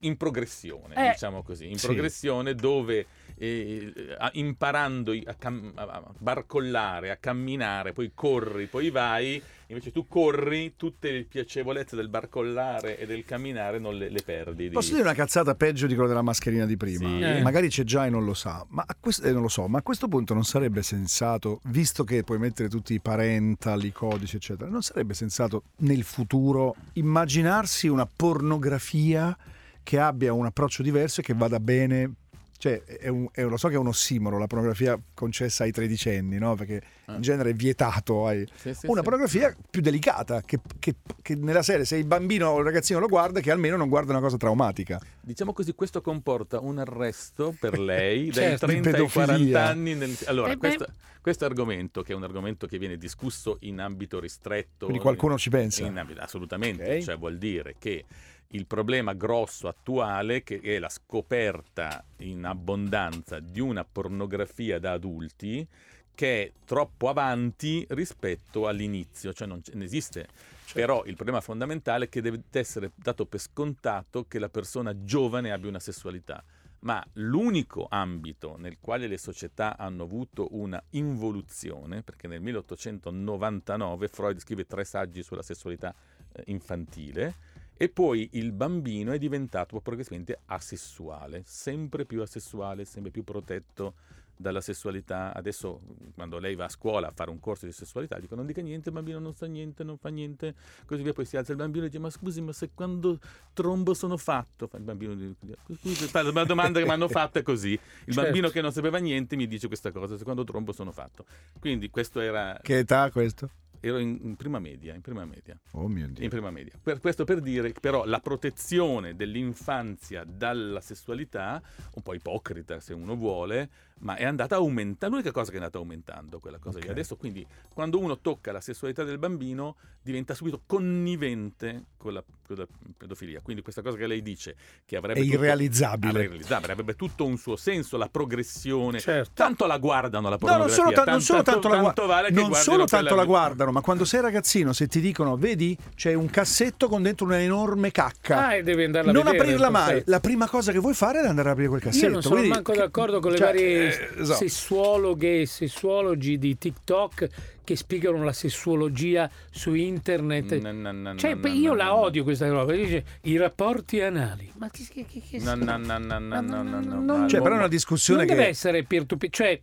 in 0.00 0.16
progressione, 0.16 0.94
Eh. 0.94 1.10
diciamo 1.12 1.42
così, 1.42 1.68
in 1.68 1.78
Sì. 1.78 1.86
progressione 1.86 2.54
dove 2.54 3.06
eh, 3.38 3.92
imparando 4.32 5.12
a, 5.24 5.34
cam- 5.34 5.72
a- 5.74 6.02
barcollare, 6.18 7.10
a 7.10 7.16
camminare, 7.16 7.92
poi 7.92 8.12
corri, 8.14 8.66
poi 8.66 8.90
vai, 8.90 9.40
invece 9.68 9.90
tu 9.92 10.06
corri, 10.06 10.74
tutte 10.76 11.10
le 11.10 11.24
piacevolezze 11.24 11.96
del 11.96 12.08
barcollare 12.08 12.98
e 12.98 13.06
del 13.06 13.24
camminare 13.24 13.78
non 13.78 13.96
le, 13.96 14.08
le 14.08 14.22
perdi. 14.22 14.68
di- 14.68 14.74
Posso 14.74 14.90
dire 14.90 15.02
una 15.02 15.14
cazzata 15.14 15.54
peggio 15.54 15.86
di 15.86 15.94
quello 15.94 16.08
della 16.08 16.22
mascherina 16.22 16.66
di 16.66 16.76
prima? 16.76 17.08
Sì. 17.08 17.20
Eh. 17.20 17.42
Magari 17.42 17.68
c'è 17.68 17.84
già 17.84 18.06
e 18.06 18.10
non 18.10 18.24
lo 18.24 18.34
sa, 18.34 18.64
ma 18.70 18.84
a 18.86 18.96
questo, 18.98 19.22
eh, 19.24 19.32
non 19.32 19.42
lo 19.42 19.48
so, 19.48 19.66
ma 19.68 19.78
a 19.78 19.82
questo 19.82 20.08
punto 20.08 20.32
non 20.34 20.44
sarebbe 20.44 20.82
sensato, 20.82 21.60
visto 21.64 22.04
che 22.04 22.22
puoi 22.22 22.38
mettere 22.38 22.68
tutti 22.68 22.94
i 22.94 23.00
parental, 23.00 23.84
i 23.84 23.92
codici, 23.92 24.36
eccetera, 24.36 24.70
non 24.70 24.82
sarebbe 24.82 25.14
sensato 25.14 25.64
nel 25.78 26.02
futuro 26.04 26.74
immaginarsi 26.94 27.88
una 27.88 28.06
pornografia 28.06 29.36
che 29.82 29.98
abbia 30.00 30.32
un 30.32 30.46
approccio 30.46 30.82
diverso 30.82 31.20
e 31.20 31.24
che 31.24 31.34
vada 31.34 31.60
bene 31.60 32.10
cioè, 32.58 32.82
è 32.82 33.08
un- 33.08 33.28
è 33.32 33.42
lo 33.42 33.56
so 33.56 33.68
che 33.68 33.74
è 33.74 33.78
un 33.78 33.86
ossimoro 33.88 34.38
la 34.38 34.46
pornografia 34.46 34.98
concessa 35.14 35.64
ai 35.64 35.72
tredicenni, 35.72 36.38
no? 36.38 36.54
Perché 36.54 36.82
Ah. 37.06 37.14
in 37.14 37.20
genere 37.22 37.50
è 37.50 37.54
vietato 37.54 38.26
ai... 38.26 38.46
Sì, 38.54 38.74
sì, 38.74 38.86
Una 38.86 38.96
sì. 38.98 39.02
pornografia 39.02 39.56
più 39.70 39.80
delicata, 39.80 40.42
che, 40.42 40.58
che- 40.78 40.96
che 41.22 41.34
nella 41.36 41.62
serie 41.62 41.84
se 41.84 41.96
il 41.96 42.04
bambino 42.06 42.48
o 42.48 42.58
il 42.58 42.64
ragazzino 42.64 42.98
lo 42.98 43.06
guarda, 43.08 43.40
che 43.40 43.50
almeno 43.50 43.76
non 43.76 43.88
guarda 43.88 44.12
una 44.12 44.20
cosa 44.20 44.36
traumatica. 44.36 45.00
Diciamo 45.20 45.52
così, 45.52 45.72
questo 45.74 46.00
comporta 46.00 46.60
un 46.60 46.78
arresto 46.78 47.54
per 47.58 47.78
lei 47.78 48.32
Certo, 48.32 48.66
dai 48.66 48.76
di 48.76 48.80
30 48.82 48.98
ai 49.02 49.08
40 49.10 49.32
pedofilia. 49.32 49.66
anni. 49.66 49.94
nel- 49.94 50.16
Allora, 50.26 50.52
Eh 50.52 50.56
questo, 50.56 50.86
questo 51.20 51.44
argomento, 51.44 52.02
che 52.02 52.12
è 52.12 52.16
un 52.16 52.24
argomento 52.24 52.66
che 52.66 52.78
viene 52.78 52.96
discusso 52.96 53.58
in 53.60 53.80
ambito 53.80 54.18
ristretto, 54.20 54.86
Quindi 54.86 55.02
qualcuno 55.02 55.36
ci 55.38 55.50
pensa. 55.50 55.84
in 55.86 55.96
ambito- 55.96 56.20
assolutamente, 56.20 56.96
Ok. 56.96 57.02
cioè 57.02 57.16
vuol 57.16 57.38
dire 57.38 57.74
che 57.78 58.04
il 58.48 58.66
problema 58.66 59.12
grosso 59.14 59.68
attuale 59.68 60.42
che 60.42 60.60
è 60.60 60.78
la 60.78 60.88
scoperta 60.88 62.04
in 62.18 62.44
abbondanza 62.44 63.40
di 63.40 63.60
una 63.60 63.84
pornografia 63.84 64.78
da 64.78 64.92
adulti 64.92 65.66
che 66.14 66.42
è 66.42 66.52
troppo 66.64 67.08
avanti 67.08 67.84
rispetto 67.90 68.66
all'inizio, 68.66 69.32
cioè 69.34 69.46
non, 69.46 69.60
non 69.72 69.82
esiste. 69.82 70.26
Però 70.72 71.04
il 71.04 71.14
problema 71.14 71.40
fondamentale 71.40 72.06
è 72.06 72.08
che 72.08 72.22
deve 72.22 72.42
essere 72.50 72.90
dato 72.94 73.26
per 73.26 73.38
scontato 73.38 74.24
che 74.26 74.38
la 74.38 74.48
persona 74.48 75.04
giovane 75.04 75.52
abbia 75.52 75.68
una 75.68 75.78
sessualità. 75.78 76.42
Ma 76.80 77.04
l'unico 77.14 77.86
ambito 77.88 78.56
nel 78.58 78.78
quale 78.80 79.06
le 79.06 79.18
società 79.18 79.76
hanno 79.76 80.04
avuto 80.04 80.48
una 80.52 80.82
involuzione, 80.90 82.02
perché 82.02 82.28
nel 82.28 82.40
1899 82.40 84.08
Freud 84.08 84.38
scrive 84.38 84.66
tre 84.66 84.84
saggi 84.84 85.22
sulla 85.22 85.42
sessualità 85.42 85.94
eh, 86.32 86.42
infantile, 86.46 87.34
e 87.76 87.88
poi 87.88 88.28
il 88.32 88.52
bambino 88.52 89.12
è 89.12 89.18
diventato 89.18 89.80
progressivamente 89.80 90.40
asessuale, 90.46 91.42
sempre 91.44 92.04
più 92.04 92.22
asessuale, 92.22 92.84
sempre 92.84 93.10
più 93.10 93.22
protetto 93.22 93.94
dalla 94.38 94.60
sessualità. 94.60 95.32
Adesso, 95.34 95.80
quando 96.14 96.38
lei 96.38 96.54
va 96.54 96.66
a 96.66 96.68
scuola 96.68 97.08
a 97.08 97.12
fare 97.14 97.30
un 97.30 97.40
corso 97.40 97.66
di 97.66 97.72
sessualità, 97.72 98.18
dico 98.18 98.34
non 98.34 98.46
dica 98.46 98.60
niente, 98.60 98.88
il 98.88 98.94
bambino 98.94 99.18
non 99.18 99.34
sa 99.34 99.46
niente, 99.46 99.82
non 99.82 99.96
fa 99.96 100.08
niente, 100.08 100.54
così 100.84 101.02
via. 101.02 101.12
Poi 101.12 101.24
si 101.24 101.36
alza 101.36 101.52
il 101.52 101.58
bambino 101.58 101.84
e 101.84 101.88
dice: 101.88 102.00
Ma 102.00 102.10
scusi, 102.10 102.40
ma 102.40 102.52
se 102.52 102.70
quando 102.74 103.18
trombo 103.52 103.94
sono 103.94 104.16
fatto? 104.16 104.66
Fa 104.66 104.76
il 104.76 104.82
bambino 104.82 105.14
dice, 105.14 105.34
scusi, 105.78 106.06
fa 106.06 106.22
la 106.22 106.44
domanda 106.44 106.78
che 106.78 106.84
mi 106.84 106.92
hanno 106.92 107.08
fatto 107.08 107.38
è 107.38 107.42
così. 107.42 107.72
Il 107.72 107.80
Certo. 108.12 108.22
bambino 108.22 108.48
che 108.48 108.60
non 108.60 108.72
sapeva 108.72 108.98
niente 108.98 109.36
mi 109.36 109.46
dice 109.46 109.66
questa 109.66 109.90
cosa: 109.90 110.16
se 110.16 110.24
quando 110.24 110.44
trombo 110.44 110.72
sono 110.72 110.92
fatto. 110.92 111.24
Quindi 111.58 111.90
questo 111.90 112.20
era. 112.20 112.58
Che 112.62 112.78
età 112.78 113.10
questo? 113.10 113.50
Ero 113.80 113.98
in, 113.98 114.18
in 114.22 114.36
prima 114.36 114.58
media, 114.58 114.94
in 114.94 115.00
prima 115.00 115.24
media. 115.24 115.58
Oh 115.72 115.88
mio 115.88 116.08
Dio. 116.08 116.24
In 116.24 116.30
prima 116.30 116.50
media. 116.50 116.72
Per, 116.82 117.00
questo 117.00 117.24
per 117.24 117.40
dire 117.40 117.72
però 117.72 118.04
la 118.04 118.20
protezione 118.20 119.16
dell'infanzia 119.16 120.24
dalla 120.24 120.80
sessualità, 120.80 121.62
un 121.94 122.02
po' 122.02 122.14
ipocrita 122.14 122.80
se 122.80 122.94
uno 122.94 123.16
vuole, 123.16 123.68
ma 124.00 124.16
è 124.16 124.24
andata 124.24 124.56
aumentando. 124.56 125.16
L'unica 125.16 125.32
cosa 125.32 125.50
che 125.50 125.56
è 125.56 125.60
andata 125.60 125.78
aumentando 125.78 126.38
quella 126.38 126.58
cosa 126.58 126.78
lì. 126.78 126.84
Ok. 126.84 126.90
Adesso 126.90 127.16
quindi 127.16 127.46
quando 127.72 127.98
uno 127.98 128.18
tocca 128.18 128.52
la 128.52 128.60
sessualità 128.60 129.04
del 129.04 129.18
bambino 129.18 129.76
diventa 130.02 130.34
subito 130.34 130.60
connivente 130.66 131.84
con 131.96 132.12
la, 132.12 132.22
con 132.46 132.56
la 132.56 132.66
pedofilia. 132.96 133.40
Quindi 133.40 133.62
questa 133.62 133.82
cosa 133.82 133.96
che 133.96 134.06
lei 134.06 134.22
dice 134.22 134.54
che 134.84 134.96
avrebbe 134.96 135.20
È 135.20 135.22
tutto- 135.24 135.34
irrealizzabile. 135.36 136.08
avrebbe, 136.08 136.24
irrealizzabile, 136.26 136.72
avrebbe 136.72 136.94
tutto 136.94 137.24
un 137.24 137.36
suo 137.38 137.56
senso, 137.56 137.96
la 137.96 138.08
progressione. 138.08 139.00
Certo. 139.00 139.30
Tanto 139.34 139.66
la 139.66 139.78
guardano 139.78 140.28
la 140.28 140.36
No, 140.40 140.46
non 140.46 140.58
pornografia. 140.68 140.74
solo, 140.84 140.92
ta- 141.04 141.10
non 141.10 141.20
solo 141.20 141.42
tanto, 141.42 141.68
la, 141.68 141.74
tanto 141.82 142.04
gua- 142.04 142.14
vale 142.14 142.28
che 142.28 142.34
non 142.34 142.52
solo 142.54 142.84
tanto 142.84 143.14
la 143.14 143.24
guardano, 143.24 143.72
ma 143.72 143.80
quando 143.80 144.04
sei 144.04 144.20
ragazzino, 144.20 144.72
se 144.72 144.86
ti 144.86 145.00
dicono, 145.00 145.36
vedi, 145.36 145.76
c'è 145.94 146.14
un 146.14 146.28
cassetto 146.30 146.88
con 146.88 147.02
dentro 147.02 147.26
un'enorme 147.26 147.90
cacca. 147.90 148.46
Ah, 148.46 148.54
e 148.54 148.62
devi 148.62 148.84
andarla 148.84 149.10
a 149.10 149.12
non 149.12 149.24
vedere, 149.24 149.42
aprirla 149.42 149.70
mai. 149.70 149.92
forza. 149.94 150.10
La 150.10 150.20
prima 150.20 150.48
cosa 150.48 150.70
che 150.72 150.78
vuoi 150.78 150.94
fare 150.94 151.20
è 151.22 151.26
andare 151.26 151.48
ad 151.48 151.54
aprire 151.54 151.68
quel 151.68 151.80
cassetto. 151.80 152.06
Io 152.06 152.12
non 152.12 152.22
sono 152.22 152.34
quindi- 152.36 152.54
manco 152.54 152.72
d'accordo 152.74 153.20
con 153.20 153.30
le 153.32 153.36
cioè, 153.38 153.46
varie 153.46 153.85
eh, 153.86 154.24
sessuologhe 154.24 155.42
e 155.42 155.46
sessuologi 155.46 156.38
di 156.38 156.56
TikTok 156.56 157.28
che 157.66 157.74
spiegano 157.74 158.22
la 158.22 158.32
sessuologia 158.32 159.28
su 159.50 159.74
internet. 159.74 160.60
No, 160.60 160.70
no, 160.70 160.92
no, 160.92 161.16
cioè, 161.16 161.36
io 161.48 161.74
la 161.74 161.96
odio 161.96 162.22
questa 162.22 162.48
roba. 162.48 162.72
Dice 162.72 163.04
i 163.22 163.36
rapporti 163.36 164.00
anali. 164.00 164.52
Ma 164.56 164.70
che, 164.70 164.86
che, 164.88 165.04
che, 165.04 165.20
che... 165.20 165.38
No, 165.40 165.56
no, 165.56 165.76
no, 165.76 165.98
no, 165.98 166.18
no, 166.18 166.40
no, 166.40 166.62
no, 166.62 167.00
no. 167.00 167.28
Cioè, 167.28 167.40
però 167.40 167.54
è 167.54 167.58
una 167.58 167.68
discussione 167.68 168.20
non 168.20 168.28
che 168.28 168.34
deve 168.36 168.48
essere 168.48 168.84
peer 168.84 169.04
to 169.04 169.16
peer, 169.16 169.32
cioè 169.32 169.60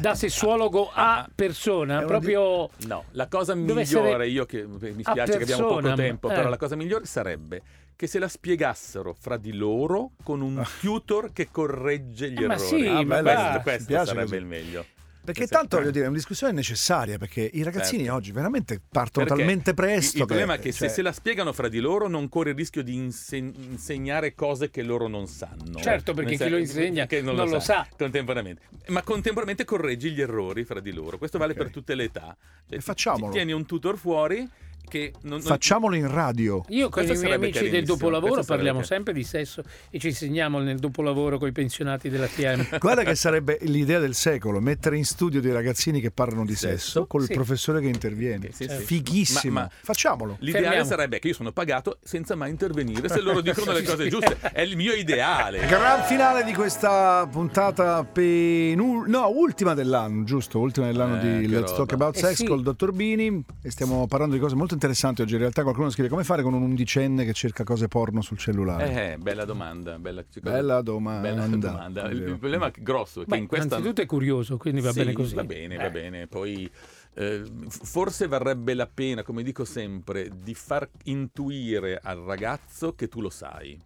da 0.00 0.14
sessuologo 0.14 0.90
Ah, 0.92 1.02
a 1.16 1.18
ah. 1.20 1.28
persona, 1.34 1.94
È 1.94 1.98
una 1.98 2.06
proprio 2.06 2.68
No, 2.86 3.04
la 3.12 3.26
cosa 3.28 3.54
migliore, 3.54 4.28
io 4.28 4.44
che 4.46 4.64
mi 4.66 5.02
spiace 5.02 5.36
che 5.36 5.42
abbiamo 5.44 5.62
poco 5.68 5.74
persona, 5.80 5.94
tempo, 5.94 6.30
eh. 6.30 6.34
però 6.34 6.48
la 6.48 6.56
cosa 6.56 6.76
migliore 6.76 7.04
sarebbe 7.06 7.62
che 7.96 8.06
se 8.06 8.18
la 8.18 8.28
spiegassero 8.28 9.14
fra 9.18 9.36
di 9.38 9.52
loro 9.54 10.10
con 10.22 10.42
un 10.42 10.62
tutor 10.80 11.32
che 11.32 11.48
corregge 11.50 12.30
gli 12.30 12.42
Eh, 12.42 12.46
ma 12.46 12.54
errori. 12.54 12.68
sì, 12.82 12.86
Ah, 12.86 13.04
ma 13.04 13.22
questo 13.22 13.60
questo 13.62 14.04
sarebbe 14.04 14.22
così. 14.22 14.34
il 14.36 14.44
meglio. 14.44 14.84
Perché 15.26 15.46
Sì, 15.46 15.52
tanto 15.52 15.76
voglio 15.78 15.90
dire, 15.90 16.04
è 16.04 16.08
una 16.08 16.16
discussione 16.16 16.52
necessaria 16.52 17.18
perché 17.18 17.50
i 17.52 17.62
ragazzini 17.64 18.04
Certo. 18.04 18.14
oggi 18.14 18.30
veramente 18.32 18.80
partono 18.88 19.26
Perché 19.26 19.40
talmente 19.42 19.70
il- 19.70 19.76
presto. 19.76 20.18
Il, 20.18 20.24
problema 20.26 20.54
è 20.54 20.58
che 20.60 20.72
cioè, 20.72 20.88
se 20.88 20.94
se 20.94 21.02
la 21.02 21.12
spiegano 21.12 21.52
fra 21.52 21.68
di 21.68 21.80
loro 21.80 22.06
non 22.08 22.28
corre 22.28 22.50
il 22.50 22.56
rischio 22.56 22.82
di 22.82 22.94
inse- 22.94 23.36
insegnare 23.36 24.34
cose 24.34 24.70
che 24.70 24.82
loro 24.82 25.08
non 25.08 25.26
sanno. 25.26 25.78
Certo, 25.80 26.14
perché 26.14 26.36
chi 26.36 26.48
lo 26.48 26.56
insegna 26.58 27.06
che 27.06 27.20
non 27.22 27.34
lo 27.34 27.58
sa. 27.60 27.86
Contemporaneamente. 27.96 28.62
Ma 28.88 29.02
contemporaneamente 29.02 29.64
correggi 29.64 30.12
gli 30.12 30.20
errori 30.20 30.64
fra 30.64 30.78
di 30.80 30.92
loro. 30.92 31.18
Questo 31.18 31.38
vale 31.38 31.52
Ok. 31.52 31.58
per 31.58 31.70
tutte 31.70 31.94
le 31.96 32.04
età. 32.04 32.36
Cioè, 32.68 32.78
E 32.78 32.80
facciamolo. 32.80 33.26
ti- 33.32 33.38
Tieni 33.38 33.52
un 33.52 33.66
tutor 33.66 33.98
fuori 33.98 34.48
che 34.88 35.12
non, 35.22 35.32
non- 35.38 35.40
Facciamolo 35.42 35.94
in 35.96 36.10
radio. 36.10 36.64
Io 36.68 36.88
con 36.88 37.04
Questo 37.04 37.14
i 37.14 37.28
miei 37.28 37.34
amici 37.36 37.68
del 37.68 37.84
dopolavoro 37.84 38.42
parliamo 38.44 38.82
sempre 38.82 39.12
di 39.12 39.24
sesso 39.24 39.62
e 39.90 39.98
ci 39.98 40.08
insegniamo 40.08 40.58
nel 40.60 40.78
dopolavoro 40.78 41.38
con 41.38 41.48
i 41.48 41.52
pensionati 41.52 42.08
della 42.08 42.26
TM. 42.26 42.78
Guarda 42.80 43.02
che 43.02 43.14
sarebbe 43.14 43.58
l'idea 43.62 43.98
del 43.98 44.14
secolo, 44.14 44.60
mettere 44.60 44.96
in 44.96 45.04
studio 45.04 45.40
dei 45.40 45.52
ragazzini 45.52 46.00
che 46.00 46.10
parlano 46.10 46.44
di 46.44 46.54
sesso, 46.54 46.64
Sesso, 46.76 47.06
col 47.06 47.24
sì. 47.24 47.32
professore 47.34 47.80
che 47.80 47.86
interviene. 47.88 48.50
Sì, 48.52 48.66
sì. 48.68 48.76
Fighissimo. 48.84 49.54
Ma- 49.54 49.60
ma- 49.62 49.70
Facciamolo. 49.82 50.36
L'ideale 50.40 50.66
Fermiamo. 50.66 50.88
sarebbe 50.88 51.18
che 51.18 51.28
io 51.28 51.34
sono 51.34 51.52
pagato 51.52 51.98
senza 52.02 52.34
mai 52.34 52.50
intervenire 52.50 53.08
se 53.08 53.20
loro 53.20 53.40
dicono 53.40 53.72
le 53.72 53.82
cose 53.84 54.08
giuste. 54.08 54.38
È 54.52 54.60
il 54.60 54.76
mio 54.76 54.92
ideale. 54.92 55.66
Gran 55.66 56.02
finale 56.04 56.44
di 56.44 56.52
questa 56.54 57.26
puntata 57.30 58.04
penul- 58.04 59.08
no, 59.08 59.28
ultima 59.28 59.74
dell'anno, 59.74 60.24
giusto? 60.24 60.58
Ultima 60.58 60.86
dell'anno 60.86 61.16
Eh, 61.20 61.38
di 61.40 61.48
Let's 61.48 61.74
Talk 61.74 61.90
roba. 61.90 61.94
About 61.94 62.16
Eh 62.16 62.20
Sex 62.20 62.34
sì. 62.34 62.44
col 62.46 62.62
dottor 62.62 62.92
Bini 62.92 63.42
e 63.62 63.70
stiamo 63.70 64.06
parlando 64.06 64.34
di 64.34 64.40
cose 64.40 64.54
molto 64.54 64.74
interessanti 64.76 65.22
oggi. 65.22 65.32
In 65.34 65.40
realtà 65.40 65.62
qualcuno 65.62 65.90
scrive 65.90 66.08
come 66.08 66.22
fare 66.24 66.42
con 66.42 66.54
un 66.54 66.62
undicenne 66.62 67.24
che 67.24 67.32
cerca 67.32 67.64
cose 67.64 67.88
porno 67.88 68.20
sul 68.22 68.38
cellulare. 68.38 69.12
Eh, 69.14 69.18
bella 69.18 69.44
domanda. 69.44 69.98
Bella, 69.98 70.24
Bella 70.40 70.80
domanda. 70.82 71.28
bella 71.28 71.46
domanda. 71.56 72.08
Il, 72.10 72.18
il 72.22 72.38
problema 72.38 72.70
grosso 72.70 73.20
è 73.20 73.24
che 73.24 73.30
Beh, 73.30 73.36
in 73.38 73.46
questa 73.46 73.66
innanzitutto 73.66 74.00
è 74.02 74.06
curioso, 74.06 74.56
quindi 74.56 74.80
va 74.80 74.92
Sì, 74.92 74.98
bene 75.00 75.12
così. 75.12 75.34
Va 75.34 75.44
bene, 75.44 75.76
va 75.76 75.86
Eh. 75.86 75.90
bene. 75.90 76.26
Poi 76.26 76.70
eh, 77.14 77.42
forse 77.68 78.26
varrebbe 78.26 78.74
la 78.74 78.86
pena, 78.86 79.22
come 79.22 79.42
dico 79.42 79.64
sempre, 79.64 80.30
di 80.42 80.54
far 80.54 80.88
intuire 81.04 81.98
al 82.02 82.18
ragazzo 82.18 82.94
che 82.94 83.08
tu 83.08 83.20
lo 83.20 83.30
sai. 83.30 83.78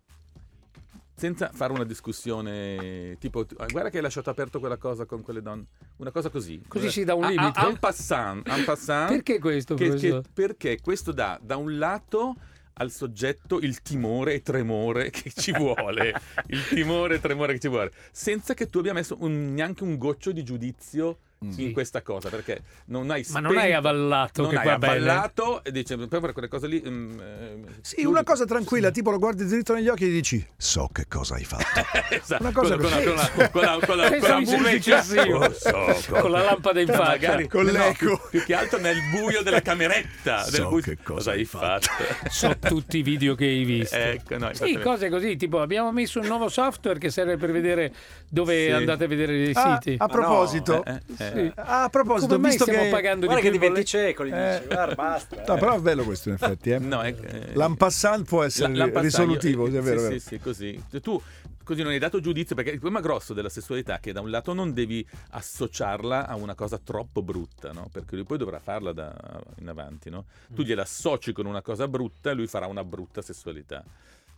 Senza 1.20 1.50
fare 1.52 1.74
una 1.74 1.84
discussione 1.84 3.14
tipo, 3.18 3.40
"Ah, 3.58 3.66
guarda 3.66 3.90
che 3.90 3.98
hai 3.98 4.02
lasciato 4.02 4.30
aperto 4.30 4.58
quella 4.58 4.78
cosa 4.78 5.04
con 5.04 5.20
quelle 5.20 5.42
donne. 5.42 5.66
Una 5.96 6.10
cosa 6.10 6.30
così. 6.30 6.62
Così 6.66 6.90
si 6.90 7.04
dà 7.04 7.14
un 7.14 7.24
A- 7.24 7.26
a- 7.26 7.30
limite? 7.30 7.60
En 7.60 7.78
passant, 7.78 8.48
en 8.48 8.64
passant, 8.64 9.10
Perché 9.10 9.38
questo, 9.38 9.74
che- 9.74 9.94
che- 9.96 10.22
perché 10.32 10.80
questo 10.80 11.12
dà 11.12 11.38
da 11.42 11.56
un 11.58 11.76
lato 11.76 12.36
al 12.72 12.90
soggetto 12.90 13.58
il 13.60 13.82
timore 13.82 14.32
e 14.32 14.40
tremore 14.40 15.10
che 15.10 15.30
ci 15.30 15.52
vuole, 15.52 16.14
il 16.48 16.66
timore 16.68 17.16
e 17.16 17.20
tremore 17.20 17.52
che 17.52 17.58
ci 17.58 17.68
vuole, 17.68 17.92
senza 18.10 18.54
che 18.54 18.68
tu 18.68 18.78
abbia 18.78 18.94
messo 18.94 19.18
un- 19.20 19.52
neanche 19.52 19.82
un 19.84 19.98
goccio 19.98 20.32
di 20.32 20.42
giudizio 20.42 21.18
in 21.42 21.52
Sì. 21.54 21.72
questa 21.72 22.02
cosa, 22.02 22.28
perché 22.28 22.60
non 22.86 23.10
hai 23.10 23.24
Ma 23.30 23.40
non 23.40 23.52
hai 23.56 23.70
spento- 23.70 23.76
avallato 23.78 24.42
non 24.42 24.50
che 24.50 24.56
hai 24.58 24.66
va 24.66 24.78
bene. 24.78 24.92
avallato 24.96 25.64
e 25.64 25.72
dice 25.72 25.96
proprio 25.96 26.20
per 26.20 26.32
quelle 26.34 26.48
cose 26.48 26.66
lì 26.66 26.82
mm, 26.86 27.18
eh, 27.18 27.62
Sì, 27.80 27.94
chiudi- 27.96 28.10
una 28.10 28.22
cosa 28.24 28.44
tranquilla, 28.44 28.90
tipo 28.90 29.10
lo 29.10 29.18
guardi 29.18 29.46
dritto 29.46 29.72
negli 29.72 29.88
occhi 29.88 30.04
e 30.04 30.10
dici 30.10 30.46
so 30.58 30.90
che 30.92 31.06
cosa 31.08 31.36
hai 31.36 31.44
fatto. 31.44 31.64
Esatto, 32.10 32.42
una 32.42 32.52
cosa 32.52 32.76
con, 32.76 32.90
la- 32.90 32.96
così. 32.96 33.04
con 33.04 33.14
la- 33.14 33.30
con 33.30 33.40
la- 33.62 33.78
con 33.86 33.96
la- 33.96 34.10
con 34.44 34.62
la 34.62 34.70
eccessivo. 34.70 35.38
Oh, 35.38 35.52
so, 35.52 35.96
Con 36.20 36.30
la 36.30 36.42
lampada 36.42 36.80
in 36.80 36.86
faccia. 36.88 37.02
Magari 37.04 37.48
Con 37.48 37.64
no, 37.64 37.72
l'eco. 37.72 37.94
più, 37.94 38.18
più 38.30 38.42
che 38.44 38.54
altro 38.54 38.78
nel 38.78 38.98
buio 39.10 39.42
della 39.42 39.62
cameretta. 39.62 40.42
So 40.44 40.50
del 40.50 40.68
buio- 40.68 40.82
che 40.82 40.98
cosa 41.02 41.30
hai 41.30 41.46
fatto? 41.46 41.88
So 42.28 42.54
tutti 42.58 42.98
i 42.98 43.02
video 43.02 43.34
che 43.34 43.46
hai 43.46 43.64
visto. 43.64 43.96
ecco, 43.96 44.36
no, 44.36 44.52
Sì, 44.52 44.78
cose 44.78 45.08
così, 45.08 45.36
tipo 45.36 45.60
abbiamo 45.62 45.90
messo 45.90 46.20
un 46.20 46.26
nuovo 46.26 46.48
software 46.50 46.98
che 46.98 47.08
serve 47.10 47.38
per 47.38 47.50
vedere 47.50 47.94
dove 48.28 48.66
Sì. 48.66 48.70
andate 48.72 49.04
a 49.04 49.06
vedere 49.06 49.36
i 49.36 49.52
Ah, 49.54 49.78
siti. 49.80 49.94
a 49.98 50.06
proposito, 50.06 50.84
Eh, 50.84 51.00
eh, 51.18 51.24
eh. 51.28 51.29
Sì. 51.34 51.52
ah, 51.56 51.82
a 51.84 51.88
proposito, 51.88 52.34
Come 52.34 52.48
visto 52.48 52.64
stiamo 52.64 52.82
che 52.84 52.90
pagando 52.90 53.26
Guarda 53.26 53.42
di 53.42 53.48
che 53.50 53.56
più 53.58 53.66
il 53.66 53.72
diventi 53.72 53.88
cieco, 53.88 54.24
gli 54.26 54.32
Eh. 54.32 54.54
dici, 54.58 54.66
guarda, 54.74 54.94
basta. 54.94 55.36
No, 55.46 55.56
eh. 55.56 55.58
però 55.58 55.76
è 55.76 55.80
bello 55.80 56.04
questo 56.04 56.28
in 56.28 56.34
effetti, 56.36 56.70
eh. 56.70 56.78
No, 56.78 57.02
è, 57.02 57.14
L'Ampassant 57.54 58.26
può 58.26 58.42
essere 58.42 58.74
la- 58.74 58.86
la- 58.90 59.00
risolutivo, 59.00 59.68
io- 59.68 59.78
è 59.78 59.82
vero, 59.82 59.98
sì, 60.00 60.04
è 60.04 60.08
vero. 60.08 60.18
Sì, 60.20 60.26
sì, 60.26 60.38
così. 60.38 60.84
Cioè, 60.90 61.00
tu 61.00 61.20
così 61.62 61.82
non 61.82 61.92
hai 61.92 61.98
dato 62.00 62.18
giudizio 62.20 62.56
perché 62.56 62.70
il 62.70 62.80
problema 62.80 63.00
grosso 63.04 63.32
della 63.32 63.48
sessualità 63.48 63.96
è 63.96 64.00
che 64.00 64.12
da 64.12 64.20
un 64.20 64.28
lato 64.30 64.52
non 64.52 64.72
devi 64.72 65.06
associarla 65.30 66.26
a 66.26 66.34
una 66.34 66.54
cosa 66.54 66.78
troppo 66.82 67.22
brutta, 67.22 67.70
no? 67.72 67.88
Perché 67.92 68.16
lui 68.16 68.24
poi 68.24 68.38
dovrà 68.38 68.58
farla 68.58 68.92
da 68.92 69.14
in 69.60 69.68
avanti, 69.68 70.10
no? 70.10 70.24
Mm. 70.50 70.54
Tu 70.56 70.62
gliela 70.62 70.82
associ 70.82 71.32
con 71.32 71.46
una 71.46 71.62
cosa 71.62 71.86
brutta 71.86 72.30
e 72.30 72.34
lui 72.34 72.46
farà 72.46 72.66
una 72.66 72.82
brutta 72.84 73.22
sessualità. 73.22 73.84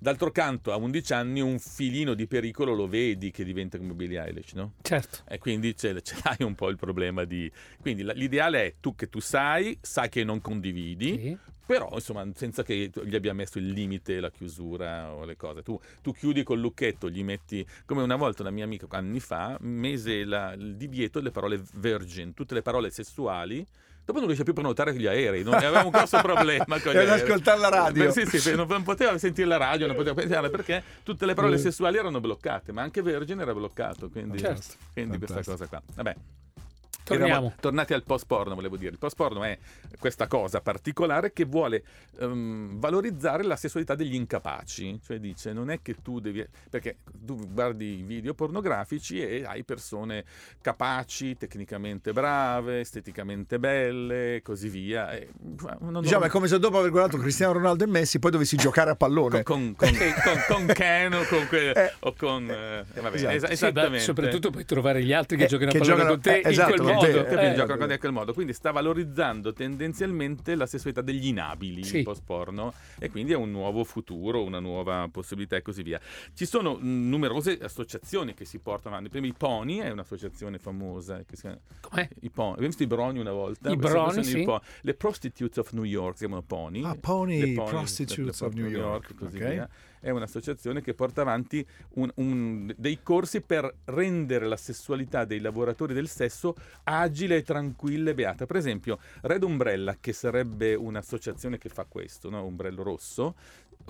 D'altro 0.02 0.32
canto, 0.32 0.72
a 0.72 0.76
11 0.76 1.12
anni 1.12 1.40
un 1.40 1.60
filino 1.60 2.14
di 2.14 2.26
pericolo 2.26 2.74
lo 2.74 2.88
vedi 2.88 3.30
che 3.30 3.44
diventa 3.44 3.78
come 3.78 3.92
Billie 3.92 4.20
Eilish, 4.20 4.54
no? 4.54 4.72
Certo. 4.82 5.18
E 5.28 5.38
quindi 5.38 5.76
ce, 5.76 6.02
ce 6.02 6.16
l'hai 6.24 6.38
un 6.40 6.56
po' 6.56 6.70
il 6.70 6.76
problema 6.76 7.22
di... 7.22 7.48
Quindi 7.80 8.02
l'ideale 8.12 8.64
è 8.66 8.74
tu 8.80 8.96
che 8.96 9.08
tu 9.08 9.20
sai, 9.20 9.78
sai 9.80 10.08
che 10.08 10.24
non 10.24 10.40
condividi, 10.40 11.20
Sì. 11.20 11.38
però 11.64 11.88
insomma 11.92 12.26
senza 12.34 12.64
che 12.64 12.90
gli 13.04 13.14
abbia 13.14 13.32
messo 13.32 13.58
il 13.58 13.68
limite, 13.68 14.18
la 14.18 14.32
chiusura 14.32 15.12
o 15.14 15.24
le 15.24 15.36
cose. 15.36 15.62
Tu, 15.62 15.78
tu 16.02 16.10
chiudi 16.12 16.42
col 16.42 16.58
lucchetto, 16.58 17.08
gli 17.08 17.22
metti... 17.22 17.64
Come 17.86 18.02
una 18.02 18.16
volta 18.16 18.42
una 18.42 18.50
mia 18.50 18.64
amica 18.64 18.86
anni 18.90 19.20
fa 19.20 19.56
mise 19.60 20.24
la- 20.24 20.52
il 20.54 20.74
divieto 20.74 21.20
delle 21.20 21.30
parole 21.30 21.62
virgin, 21.74 22.34
tutte 22.34 22.54
le 22.54 22.62
parole 22.62 22.90
sessuali. 22.90 23.64
Dopo 24.04 24.18
non 24.18 24.26
riesce 24.26 24.42
più 24.42 24.52
a 24.52 24.56
prenotare 24.56 24.94
gli 24.94 25.06
aerei, 25.06 25.44
non 25.44 25.54
aveva 25.54 25.84
un 25.84 25.90
grosso 25.90 26.20
problema 26.20 26.64
con 26.66 26.78
gli 26.92 26.96
Deve 26.96 27.10
aerei. 27.10 27.20
ascoltare 27.22 27.58
la 27.60 27.68
radio. 27.68 28.04
Beh, 28.12 28.26
sì, 28.26 28.38
sì, 28.40 28.54
non, 28.54 28.66
non 28.68 28.82
poteva 28.82 29.16
sentire 29.18 29.46
la 29.46 29.56
radio, 29.58 29.86
non 29.86 29.94
poteva 29.94 30.14
pensare 30.14 30.50
perché 30.50 30.82
tutte 31.04 31.24
le 31.24 31.34
parole 31.34 31.54
Eh. 31.54 31.58
sessuali 31.58 31.98
erano 31.98 32.20
bloccate, 32.20 32.72
ma 32.72 32.82
anche 32.82 33.00
Virgin 33.02 33.40
era 33.40 33.54
bloccato, 33.54 34.08
quindi, 34.10 34.38
Certo. 34.38 34.74
quindi 34.92 35.18
questa 35.18 35.42
cosa 35.44 35.66
qua. 35.66 35.80
Vabbè. 35.94 36.16
Torniamo. 37.04 37.30
Eravamo 37.32 37.54
tornati 37.60 37.92
al 37.94 38.02
post 38.04 38.26
porno, 38.26 38.54
volevo 38.54 38.76
dire. 38.76 38.92
Il 38.92 38.98
post 38.98 39.16
porno 39.16 39.42
è 39.44 39.58
questa 39.98 40.26
cosa 40.26 40.60
particolare 40.60 41.32
che 41.32 41.44
vuole 41.44 41.82
ehm, 42.20 42.78
valorizzare 42.78 43.42
la 43.42 43.56
sessualità 43.56 43.94
degli 43.94 44.14
incapaci. 44.14 45.00
Cioè 45.04 45.18
dice, 45.18 45.52
non 45.52 45.70
è 45.70 45.80
che 45.82 45.96
tu 46.02 46.20
devi... 46.20 46.44
Perché 46.70 46.98
tu 47.10 47.36
guardi 47.50 47.98
i 47.98 48.02
video 48.02 48.34
pornografici 48.34 49.20
e 49.20 49.44
hai 49.44 49.64
persone 49.64 50.24
capaci, 50.60 51.36
tecnicamente 51.36 52.12
brave, 52.12 52.80
esteticamente 52.80 53.58
belle 53.58 54.36
e 54.36 54.42
così 54.42 54.68
via. 54.68 55.10
E, 55.12 55.28
non- 55.80 56.00
Diciamo, 56.02 56.24
è 56.24 56.28
come 56.28 56.46
se 56.48 56.58
dopo 56.58 56.78
aver 56.78 56.90
guardato 56.90 57.18
Cristiano 57.18 57.52
Ronaldo 57.54 57.84
e 57.84 57.86
Messi 57.88 58.18
poi 58.18 58.30
dovessi 58.30 58.56
giocare 58.56 58.90
a 58.90 58.96
pallone. 58.96 59.42
con, 59.42 59.74
con, 59.76 59.90
con, 59.90 59.98
con, 60.46 60.64
con 60.64 60.66
Ken 60.74 61.12
o 61.14 61.24
con, 61.28 61.46
que- 61.48 61.70
Eh. 61.72 61.92
o 62.00 62.14
con 62.16 62.48
eh, 62.50 62.84
vabbè, 63.00 63.14
Esatto. 63.16 63.32
es- 63.34 63.40
Sì, 63.42 63.46
beh, 63.46 63.52
esattamente 63.52 63.98
soprattutto 64.04 64.50
puoi 64.50 64.64
trovare 64.64 65.02
gli 65.02 65.12
altri 65.12 65.36
che 65.36 65.44
Eh, 65.44 65.46
giocano 65.46 65.70
a 65.70 65.72
pallone 65.72 65.90
giocano- 65.90 66.10
con 66.12 66.20
te 66.20 66.40
eh, 66.40 66.48
esatto, 66.50 66.70
in 66.70 66.76
quel 66.76 66.86
con 66.88 66.91
modo. 66.94 67.06
Capito? 67.24 67.40
Eh, 67.40 67.54
Giocano 67.54 67.78
con 67.78 67.86
te 67.88 67.92
in 67.94 67.98
quel 68.00 68.12
modo. 68.12 68.32
Quindi 68.32 68.52
sta 68.52 68.70
valorizzando 68.70 69.52
tendenzialmente 69.52 70.54
la 70.54 70.66
sessualità 70.66 71.00
degli 71.02 71.26
inabili 71.26 71.82
Sì. 71.84 71.98
il 71.98 72.02
post 72.04 72.22
porno 72.24 72.72
e 72.98 73.10
quindi 73.10 73.32
è 73.32 73.36
un 73.36 73.50
nuovo 73.50 73.84
futuro, 73.84 74.42
una 74.42 74.60
nuova 74.60 75.08
possibilità 75.10 75.56
e 75.56 75.62
così 75.62 75.82
via. 75.82 76.00
Ci 76.34 76.46
sono 76.46 76.74
mh, 76.74 77.08
numerose 77.08 77.58
associazioni 77.60 78.34
che 78.34 78.44
si 78.44 78.58
portano 78.58 78.94
avanti. 78.94 79.10
Prima 79.10 79.26
i 79.26 79.34
Pony 79.36 79.78
è 79.78 79.90
un'associazione 79.90 80.58
famosa 80.58 81.18
che 81.24 81.36
si 81.36 81.42
chiama 81.42 81.58
com'è? 81.80 82.08
i 82.20 82.30
Pony. 82.30 82.50
Abbiamo 82.52 82.68
visto 82.68 82.82
i 82.82 82.86
Broni 82.86 83.18
una 83.18 83.32
volta. 83.32 83.70
I 83.70 83.76
Broni, 83.76 84.24
sì. 84.24 84.42
Po- 84.44 84.60
Le 84.82 84.94
Prostitutes 84.94 85.56
of 85.58 85.72
New 85.72 85.84
York 85.84 86.12
si 86.14 86.20
chiamano 86.20 86.42
Pony. 86.42 86.82
Ah, 86.84 86.96
Pony, 86.98 87.40
Le 87.40 87.52
Pony, 87.54 87.68
Prostitutes 87.70 88.40
le- 88.40 88.46
of 88.46 88.52
New 88.54 88.66
York, 88.68 89.10
e 89.10 89.14
così 89.14 89.36
ok. 89.36 89.48
via. 89.50 89.68
È 90.02 90.10
un'associazione 90.10 90.82
che 90.82 90.94
porta 90.94 91.20
avanti 91.20 91.64
un- 91.90 92.10
un- 92.16 92.74
dei 92.76 93.04
corsi 93.04 93.40
per 93.40 93.72
rendere 93.84 94.48
la 94.48 94.56
sessualità 94.56 95.24
dei 95.24 95.38
lavoratori 95.38 95.94
del 95.94 96.08
sesso 96.08 96.56
agile 96.82 97.44
tranquilla 97.44 98.10
e 98.10 98.14
beata. 98.14 98.44
Per 98.44 98.56
esempio, 98.56 98.98
Red 99.20 99.44
Umbrella, 99.44 99.96
che 100.00 100.12
sarebbe 100.12 100.74
un'associazione 100.74 101.56
che 101.56 101.68
fa 101.68 101.84
questo, 101.84 102.30
no? 102.30 102.44
Umbrello 102.44 102.82
Rosso, 102.82 103.36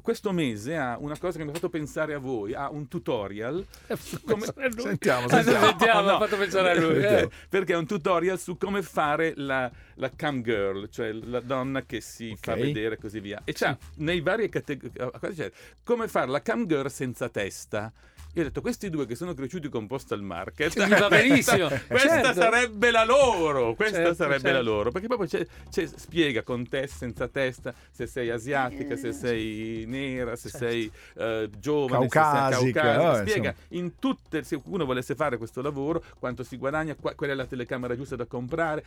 questo 0.01 0.33
mese 0.33 0.77
ha 0.77 0.97
una 0.99 1.19
cosa 1.19 1.39
che 1.39 1.45
mi 1.45 1.51
ha 1.51 1.55
fatto 1.55 1.69
pensare 1.69 2.15
a 2.15 2.19
voi, 2.19 2.55
ha 2.55 2.71
un 2.71 2.89
tutorial 2.89 3.65
come- 4.27 4.47
Sentiamo, 4.77 5.27
Ah, 5.31 5.43
sentiamo. 5.43 5.67
sentiamo, 5.67 6.01
No, 6.03 6.17
ha 6.17 6.19
fatto 6.21 6.37
pensare 6.37 6.71
a 6.71 6.75
lui. 6.81 6.97
eh, 7.03 7.21
eh. 7.23 7.31
perché 7.49 7.73
è 7.73 7.77
un 7.77 7.87
tutorial 7.87 8.39
su 8.39 8.57
come 8.57 8.83
fare 8.83 9.33
la, 9.37 9.71
la 9.95 10.11
cam 10.15 10.43
girl, 10.43 10.89
cioè 10.89 11.13
la 11.13 11.41
donna 11.41 11.83
che 11.83 12.01
si 12.01 12.37
fa 12.41 12.53
Ok. 12.53 12.59
vedere 12.61 12.95
e 12.95 12.99
così 12.99 13.21
via. 13.21 13.41
E 13.45 13.53
c'ha 13.53 13.77
nei 13.97 14.21
vari 14.21 14.49
categorie 14.49 15.53
come 15.85 16.09
fare 16.09 16.29
la 16.29 16.41
cam 16.43 16.67
girl 16.67 16.89
senza 16.91 17.29
testa. 17.29 17.93
Io 18.35 18.41
ho 18.41 18.45
detto, 18.45 18.61
questi 18.63 18.89
due 18.89 19.05
che 19.07 19.15
sono 19.15 19.35
cresciuti 19.35 19.69
con 19.69 19.87
postal 19.87 20.23
market, 20.23 20.73
Gli 20.87 20.89
va 20.99 21.09
benissimo. 21.09 21.69
questa 21.87 22.09
Certo. 22.23 22.33
sarebbe 22.41 22.91
la 22.91 23.05
loro, 23.05 23.75
questa 23.75 23.99
Certo, 23.99 24.15
sarebbe 24.15 24.41
certo. 24.41 24.57
la 24.57 24.63
loro, 24.63 24.91
perché 24.91 25.07
proprio 25.07 25.29
c'è- 25.29 25.47
c'è- 25.71 25.87
spiega 25.87 26.43
con 26.43 26.67
te 26.67 26.87
senza 26.87 27.29
testa 27.29 27.75
se 27.91 28.07
sei 28.07 28.31
asiatica, 28.31 28.97
se 28.97 29.13
sei 29.13 29.85
nera, 29.87 30.35
se 30.37 30.49
sei 30.49 30.91
eh, 31.17 31.51
giovane, 31.59 32.09
se 32.09 32.11
sei 32.11 32.23
Caucasica, 32.23 32.81
caucasica, 32.81 33.13
eh, 33.13 33.27
spiega 33.29 33.49
insomma. 33.51 33.67
in 33.85 33.99
tutte, 33.99 34.43
se 34.45 34.61
uno 34.65 34.85
volesse 34.87 35.15
fare 35.15 35.37
questo 35.37 35.61
lavoro, 35.61 36.03
quanto 36.19 36.43
si 36.43 36.57
guadagna, 36.57 36.95
qua- 36.95 37.15
qual 37.15 37.29
è 37.31 37.35
la 37.35 37.45
telecamera 37.47 37.95
giusta 37.97 38.17
da 38.17 38.25
comprare. 38.25 38.83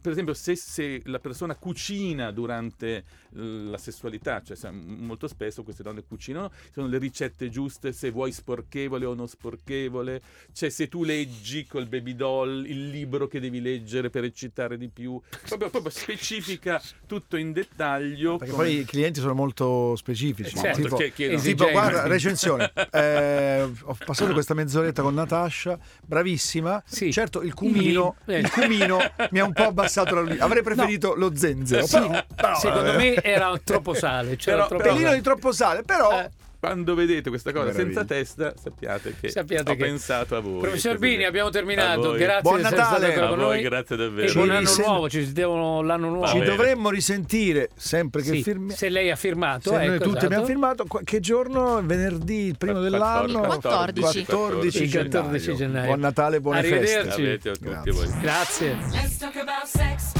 Per 0.00 0.12
esempio, 0.12 0.34
se, 0.34 0.56
se 0.56 1.00
la 1.06 1.18
persona 1.20 1.54
cucina 1.54 2.30
durante 2.32 2.96
eh, 2.96 3.04
la 3.32 3.78
sessualità, 3.78 4.42
cioè 4.42 4.70
molto 4.70 5.26
spesso 5.26 5.62
queste 5.62 5.82
donne 5.82 6.02
cucinano, 6.06 6.50
sono 6.72 6.86
le 6.86 6.98
ricette 6.98 7.48
giuste, 7.48 7.92
se 7.92 8.10
vuoi 8.10 8.30
sporchevole 8.32 8.88
o 9.06 9.14
non 9.14 9.28
sporchevole, 9.28 10.20
cioè 10.52 10.68
se 10.70 10.88
tu 10.88 11.04
leggi 11.04 11.66
col 11.66 11.86
baby 11.86 12.14
doll 12.14 12.64
il 12.66 12.88
libro 12.90 13.26
che 13.26 13.40
devi 13.40 13.60
leggere 13.60 14.10
per 14.10 14.24
eccitare 14.24 14.76
di 14.76 14.88
più, 14.88 15.20
proprio, 15.48 15.70
proprio 15.70 15.90
specifica 15.90 16.80
tutto 17.06 17.36
in 17.36 17.52
dettaglio. 17.52 18.36
Perché 18.36 18.52
come- 18.52 18.64
poi 18.66 18.78
i 18.80 18.84
clienti 18.84 19.20
sono 19.20 19.34
molto 19.34 19.96
specifici. 19.96 20.56
Eh, 20.56 20.60
certo, 20.60 20.96
tipo, 20.96 21.38
tipo, 21.40 21.70
guarda, 21.70 22.06
recensione. 22.06 22.72
eh, 22.90 23.62
ho 23.82 23.96
passato 24.04 24.32
questa 24.32 24.54
mezz'oretta 24.54 25.02
con 25.02 25.14
Natascia, 25.14 25.78
bravissima. 26.04 26.82
Sì. 26.86 27.12
Certo, 27.12 27.42
il 27.42 27.54
cumino, 27.54 28.16
Il- 28.26 28.34
eh. 28.34 28.38
il 28.40 28.50
cumino 28.50 28.98
mi 29.30 29.38
ha 29.38 29.44
un 29.44 29.52
po' 29.52 29.64
abbassato 29.64 30.14
la 30.14 30.20
luce. 30.22 30.38
Avrei 30.38 30.62
preferito 30.62 31.14
lo 31.14 31.34
zenzero. 31.36 31.86
Sì, 31.86 31.98
però, 31.98 32.24
però, 32.34 32.58
secondo 32.58 32.92
eh, 32.92 32.96
me 32.96 33.14
era 33.22 33.58
troppo 33.62 33.94
sale. 33.94 34.36
C'era 34.36 34.64
Però- 34.66 34.68
troppo 34.68 34.82
pelino 34.94 35.14
di 35.14 35.20
troppo 35.20 35.52
sale, 35.52 35.82
però 35.82 36.20
Eh, 36.20 36.30
Quando 36.60 36.94
vedete 36.94 37.30
questa 37.30 37.52
cosa 37.52 37.72
Meraviglia. 37.72 37.86
senza 38.00 38.04
testa, 38.04 38.52
sappiate 38.62 39.14
che 39.18 39.30
Sappiate 39.30 39.70
ho 39.70 39.74
che- 39.74 39.82
pensato 39.82 40.36
a 40.36 40.40
voi. 40.40 40.60
Professor 40.60 40.98
Bini, 40.98 41.24
abbiamo 41.24 41.48
terminato. 41.48 42.12
Grazie 42.12 42.42
Buon 42.42 42.60
Natale. 42.60 43.14
A 43.14 43.28
voi, 43.28 43.36
noi. 43.38 43.62
grazie 43.62 43.94
E 43.96 43.98
davvero. 43.98 44.28
Ci 44.28 44.34
buon 44.34 44.50
anno 44.50 44.58
risen- 44.60 44.84
nuovo, 44.84 45.08
ci 45.08 45.24
sentiamo 45.24 45.80
l'anno 45.80 46.08
nuovo. 46.10 46.26
ci 46.26 46.40
dovremmo 46.40 46.90
risentire 46.90 47.70
sempre 47.76 48.20
che 48.20 48.28
Sì, 48.34 48.42
firmi- 48.42 48.72
se 48.74 48.90
lei 48.90 49.10
ha 49.10 49.16
firmato, 49.16 49.70
Se 49.70 49.76
noi 49.76 49.86
ecco, 49.86 49.94
tutti 49.96 50.08
esatto. 50.10 50.26
abbiamo 50.26 50.44
firmato, 50.44 50.84
qua- 50.86 51.00
che 51.02 51.20
giorno? 51.20 51.80
Venerdì, 51.82 52.44
il 52.48 52.58
primo 52.58 52.80
dell'anno? 52.80 53.40
14. 53.40 54.24
14 54.26 54.82
Il 54.82 54.90
14 54.92 55.56
gennaio. 55.56 55.86
Buon 55.86 56.00
Natale, 56.00 56.40
buone 56.42 56.58
Arrivederci. 56.58 56.94
feste. 57.04 57.22
Avete 57.22 57.48
a 57.48 57.52
tutti 57.54 57.90
Grazie. 58.20 58.76
Grazie. 58.76 60.19